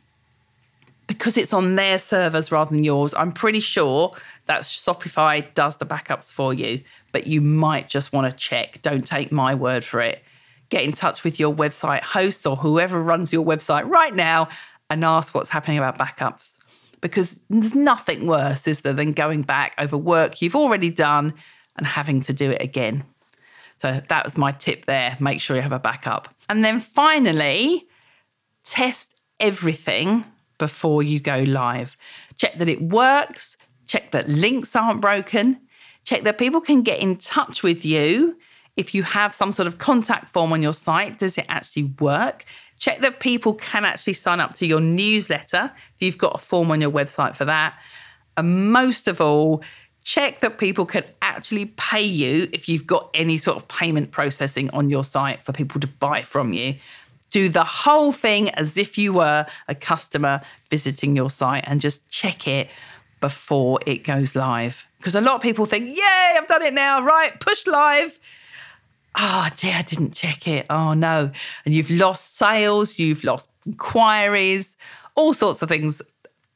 because 1.07 1.39
it's 1.39 1.55
on 1.55 1.77
their 1.77 1.99
servers 1.99 2.53
rather 2.53 2.71
than 2.77 2.85
yours, 2.85 3.15
I'm 3.15 3.33
pretty 3.33 3.61
sure 3.61 4.13
that 4.45 4.63
Shopify 4.63 5.43
does 5.55 5.77
the 5.77 5.87
backups 5.87 6.31
for 6.31 6.53
you, 6.53 6.83
but 7.13 7.27
you 7.27 7.41
might 7.41 7.89
just 7.89 8.13
want 8.13 8.31
to 8.31 8.39
check. 8.39 8.83
Don't 8.83 9.07
take 9.07 9.33
my 9.33 9.55
word 9.55 9.85
for 9.85 10.01
it. 10.03 10.23
Get 10.69 10.83
in 10.83 10.93
touch 10.93 11.25
with 11.25 11.41
your 11.41 11.55
website 11.55 12.03
host 12.03 12.47
or 12.47 12.57
whoever 12.57 13.01
runs 13.01 13.33
your 13.33 13.45
website 13.45 13.89
right 13.89 14.15
now 14.15 14.51
and 14.91 15.03
ask 15.03 15.35
what's 15.35 15.49
happening 15.49 15.79
about 15.79 15.97
backups. 15.97 16.58
Because 17.01 17.43
there's 17.49 17.75
nothing 17.75 18.27
worse, 18.27 18.67
is 18.67 18.81
there, 18.81 18.93
than 18.93 19.13
going 19.13 19.43
back 19.43 19.75
over 19.79 19.97
work 19.97 20.43
you've 20.43 20.57
already 20.57 20.91
done 20.91 21.35
and 21.77 21.87
having 21.87 22.21
to 22.23 22.33
do 22.33 22.51
it 22.51 22.63
again. 22.63 23.05
So 23.77 24.03
that 24.09 24.25
was 24.25 24.37
my 24.37 24.53
tip 24.53 24.87
there. 24.87 25.17
Make 25.21 25.41
sure 25.41 25.57
you 25.57 25.63
have 25.63 25.73
a 25.73 25.79
backup. 25.79 26.35
And 26.49 26.65
then 26.65 26.81
finally, 26.81 27.87
test 28.65 29.15
everything 29.39 30.25
before 30.59 31.03
you 31.03 31.21
go 31.21 31.39
live. 31.41 31.97
Check 32.37 32.59
that 32.59 32.69
it 32.69 32.83
works, 32.83 33.57
check 33.87 34.11
that 34.11 34.29
links 34.29 34.75
aren't 34.75 35.01
broken, 35.01 35.61
check 36.05 36.25
that 36.25 36.39
people 36.39 36.61
can 36.61 36.83
get 36.83 37.01
in 37.01 37.17
touch 37.17 37.63
with 37.63 37.85
you. 37.85 38.37
If 38.77 38.95
you 38.95 39.03
have 39.05 39.35
some 39.35 39.53
sort 39.53 39.69
of 39.69 39.79
contact 39.79 40.31
form 40.31 40.53
on 40.53 40.63
your 40.63 40.73
site, 40.73 41.19
does 41.19 41.39
it 41.39 41.47
actually 41.49 41.85
work? 42.01 42.45
Check 42.79 43.01
that 43.01 43.21
people 43.21 43.55
can 43.55 43.85
actually 43.85 44.13
sign 44.15 44.41
up 44.41 44.55
to 44.55 44.67
your 44.67 44.81
newsletter 44.81 45.73
if 45.97 46.03
you've 46.03 46.19
got 46.19 46.35
a 46.35 46.39
form 46.39 46.71
on 46.71 46.81
your 46.81 46.91
website 46.91 47.37
for 47.37 47.45
that. 47.45 47.79
And 48.37 48.73
most 48.73 49.09
of 49.09 49.21
all, 49.21 49.63
check 50.05 50.41
that 50.41 50.59
people 50.59 50.87
can 50.87 51.05
actually 51.21 51.67
pay 51.77 52.03
you 52.03 52.49
if 52.53 52.69
you've 52.69 52.87
got 52.87 53.11
any 53.15 53.37
sort 53.37 53.57
of 53.57 53.69
payment 53.69 54.11
processing 54.11 54.71
on 54.71 54.89
your 54.89 55.05
site 55.05 55.43
for 55.43 55.53
people 55.53 55.81
to 55.81 55.87
buy 55.87 56.23
from 56.23 56.53
you. 56.53 56.77
Do 57.31 57.49
the 57.49 57.65
whole 57.65 58.13
thing 58.13 58.49
as 58.51 58.79
if 58.79 58.97
you 58.97 59.13
were 59.13 59.45
a 59.67 59.75
customer 59.75 60.41
visiting 60.71 61.15
your 61.15 61.29
site 61.29 61.65
and 61.67 61.81
just 61.81 62.09
check 62.09 62.49
it 62.49 62.69
before 63.21 63.81
it 63.85 64.05
goes 64.05 64.35
live. 64.35 64.87
Because 64.99 65.15
a 65.15 65.21
lot 65.21 65.35
of 65.35 65.43
people 65.43 65.67
think, 65.67 65.95
Yay, 65.95 66.37
I've 66.37 66.49
done 66.49 66.63
it 66.63 66.73
now, 66.73 67.03
right? 67.05 67.39
Push 67.41 67.67
live. 67.67 68.19
Oh 69.15 69.49
dear, 69.57 69.75
I 69.77 69.83
didn't 69.83 70.15
check 70.15 70.47
it. 70.47 70.67
Oh 70.71 70.95
no. 70.95 71.31
And 71.65 71.75
you've 71.75 71.91
lost 71.91 72.37
sales, 72.37 72.99
you've 72.99 73.25
lost 73.25 73.49
inquiries, 73.67 74.77
all 75.15 75.35
sorts 75.35 75.63
of 75.63 75.69
things. 75.69 76.03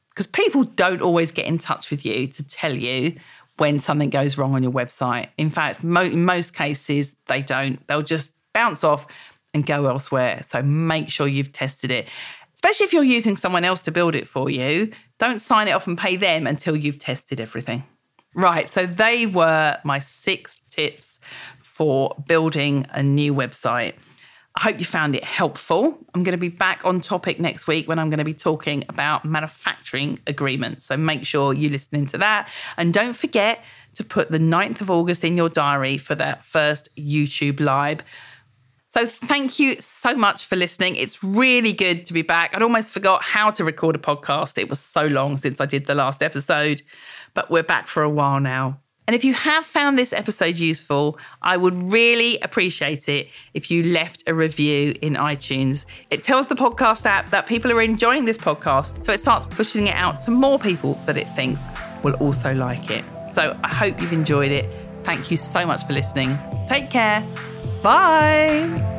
Because 0.09 0.27
people 0.27 0.63
don't 0.63 1.01
always 1.01 1.31
get 1.31 1.45
in 1.45 1.57
touch 1.57 1.89
with 1.89 2.05
you 2.05 2.27
to 2.27 2.43
tell 2.43 2.77
you 2.77 3.15
when 3.57 3.79
something 3.79 4.09
goes 4.09 4.37
wrong 4.37 4.53
on 4.53 4.63
your 4.63 4.71
website. 4.71 5.29
In 5.37 5.49
fact, 5.49 5.83
mo- 5.83 6.01
in 6.01 6.25
most 6.25 6.55
cases, 6.55 7.15
they 7.27 7.41
don't. 7.41 7.85
They'll 7.87 8.01
just 8.03 8.31
bounce 8.53 8.83
off 8.83 9.07
and 9.53 9.65
go 9.65 9.85
elsewhere. 9.87 10.41
So 10.47 10.61
make 10.61 11.09
sure 11.09 11.27
you've 11.27 11.51
tested 11.51 11.91
it. 11.91 12.07
Especially 12.53 12.85
if 12.85 12.93
you're 12.93 13.03
using 13.03 13.35
someone 13.35 13.65
else 13.65 13.81
to 13.83 13.91
build 13.91 14.15
it 14.15 14.27
for 14.27 14.49
you, 14.49 14.91
don't 15.17 15.39
sign 15.39 15.67
it 15.67 15.71
off 15.71 15.87
and 15.87 15.97
pay 15.97 16.15
them 16.15 16.47
until 16.47 16.75
you've 16.75 16.99
tested 16.99 17.41
everything. 17.41 17.83
Right, 18.35 18.67
so 18.67 18.85
they 18.87 19.27
were 19.27 19.77
my 19.83 19.99
six 19.99 20.59
tips 20.71 21.19
for 21.73 22.15
building 22.27 22.85
a 22.91 23.01
new 23.01 23.33
website. 23.33 23.95
I 24.55 24.61
hope 24.61 24.79
you 24.79 24.85
found 24.85 25.15
it 25.15 25.23
helpful. 25.23 25.97
I'm 26.13 26.23
going 26.23 26.33
to 26.33 26.37
be 26.37 26.49
back 26.49 26.81
on 26.85 27.01
topic 27.01 27.39
next 27.39 27.65
week 27.65 27.87
when 27.87 27.97
I'm 27.97 28.11
going 28.11 28.19
to 28.19 28.23
be 28.23 28.35
talking 28.35 28.83
about 28.87 29.25
manufacturing 29.25 30.19
agreements. 30.27 30.85
So 30.85 30.95
make 30.95 31.25
sure 31.25 31.53
you 31.53 31.69
listen 31.69 31.97
into 31.97 32.19
that. 32.19 32.49
And 32.77 32.93
don't 32.93 33.13
forget 33.13 33.63
to 33.95 34.03
put 34.03 34.29
the 34.29 34.37
9th 34.37 34.81
of 34.81 34.91
August 34.91 35.23
in 35.23 35.35
your 35.35 35.49
diary 35.49 35.97
for 35.97 36.13
that 36.15 36.43
first 36.45 36.95
YouTube 36.95 37.59
live. 37.59 38.03
So 38.89 39.07
thank 39.07 39.59
you 39.59 39.81
so 39.81 40.13
much 40.13 40.45
for 40.45 40.55
listening. 40.55 40.97
It's 40.97 41.23
really 41.23 41.73
good 41.73 42.05
to 42.05 42.13
be 42.13 42.21
back. 42.21 42.55
I'd 42.55 42.61
almost 42.61 42.91
forgot 42.91 43.23
how 43.23 43.49
to 43.49 43.63
record 43.63 43.95
a 43.95 43.99
podcast. 43.99 44.59
It 44.59 44.69
was 44.69 44.79
so 44.79 45.07
long 45.07 45.37
since 45.37 45.59
I 45.59 45.65
did 45.65 45.87
the 45.87 45.95
last 45.95 46.21
episode, 46.21 46.83
but 47.33 47.49
we're 47.49 47.63
back 47.63 47.87
for 47.87 48.03
a 48.03 48.09
while 48.09 48.39
now. 48.39 48.82
And 49.07 49.15
if 49.15 49.25
you 49.25 49.33
have 49.33 49.65
found 49.65 49.97
this 49.97 50.13
episode 50.13 50.55
useful, 50.55 51.17
I 51.41 51.57
would 51.57 51.91
really 51.91 52.39
appreciate 52.39 53.09
it 53.09 53.29
if 53.53 53.69
you 53.69 53.83
left 53.83 54.23
a 54.27 54.33
review 54.33 54.95
in 55.01 55.15
iTunes. 55.15 55.85
It 56.09 56.23
tells 56.23 56.47
the 56.47 56.55
podcast 56.55 57.05
app 57.05 57.29
that 57.29 57.45
people 57.45 57.71
are 57.71 57.81
enjoying 57.81 58.25
this 58.25 58.37
podcast, 58.37 59.03
so 59.03 59.11
it 59.11 59.19
starts 59.19 59.45
pushing 59.45 59.87
it 59.87 59.95
out 59.95 60.21
to 60.21 60.31
more 60.31 60.57
people 60.57 60.93
that 61.05 61.17
it 61.17 61.27
thinks 61.29 61.61
will 62.03 62.13
also 62.15 62.53
like 62.53 62.89
it. 62.89 63.03
So 63.31 63.57
I 63.63 63.67
hope 63.67 63.99
you've 64.01 64.13
enjoyed 64.13 64.51
it. 64.51 64.71
Thank 65.03 65.31
you 65.31 65.37
so 65.37 65.65
much 65.65 65.85
for 65.85 65.93
listening. 65.93 66.37
Take 66.67 66.89
care. 66.89 67.27
Bye. 67.81 68.92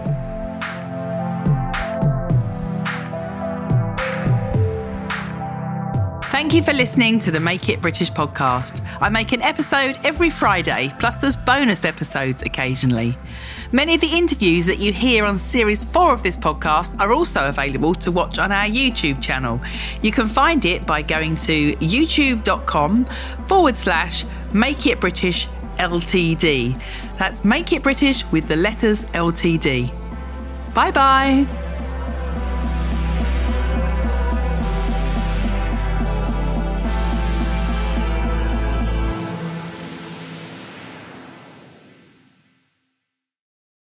Thank 6.54 6.68
you 6.68 6.72
for 6.72 6.78
listening 6.78 7.18
to 7.18 7.32
the 7.32 7.40
Make 7.40 7.68
It 7.68 7.82
British 7.82 8.12
podcast. 8.12 8.80
I 9.00 9.08
make 9.08 9.32
an 9.32 9.42
episode 9.42 9.98
every 10.04 10.30
Friday, 10.30 10.92
plus 11.00 11.16
there's 11.16 11.34
bonus 11.34 11.84
episodes 11.84 12.42
occasionally. 12.42 13.18
Many 13.72 13.96
of 13.96 14.00
the 14.00 14.16
interviews 14.16 14.64
that 14.66 14.78
you 14.78 14.92
hear 14.92 15.24
on 15.24 15.36
series 15.36 15.84
four 15.84 16.12
of 16.12 16.22
this 16.22 16.36
podcast 16.36 16.96
are 17.00 17.12
also 17.12 17.48
available 17.48 17.92
to 17.96 18.12
watch 18.12 18.38
on 18.38 18.52
our 18.52 18.66
YouTube 18.66 19.20
channel. 19.20 19.60
You 20.00 20.12
can 20.12 20.28
find 20.28 20.64
it 20.64 20.86
by 20.86 21.02
going 21.02 21.34
to 21.38 21.72
youtube.com 21.72 23.06
forward 23.46 23.74
slash 23.74 24.24
Make 24.52 24.86
It 24.86 25.00
British 25.00 25.48
LTD. 25.78 26.80
That's 27.18 27.44
Make 27.44 27.72
It 27.72 27.82
British 27.82 28.24
with 28.30 28.46
the 28.46 28.54
letters 28.54 29.02
LTD. 29.06 29.92
Bye 30.72 30.92
bye. 30.92 31.63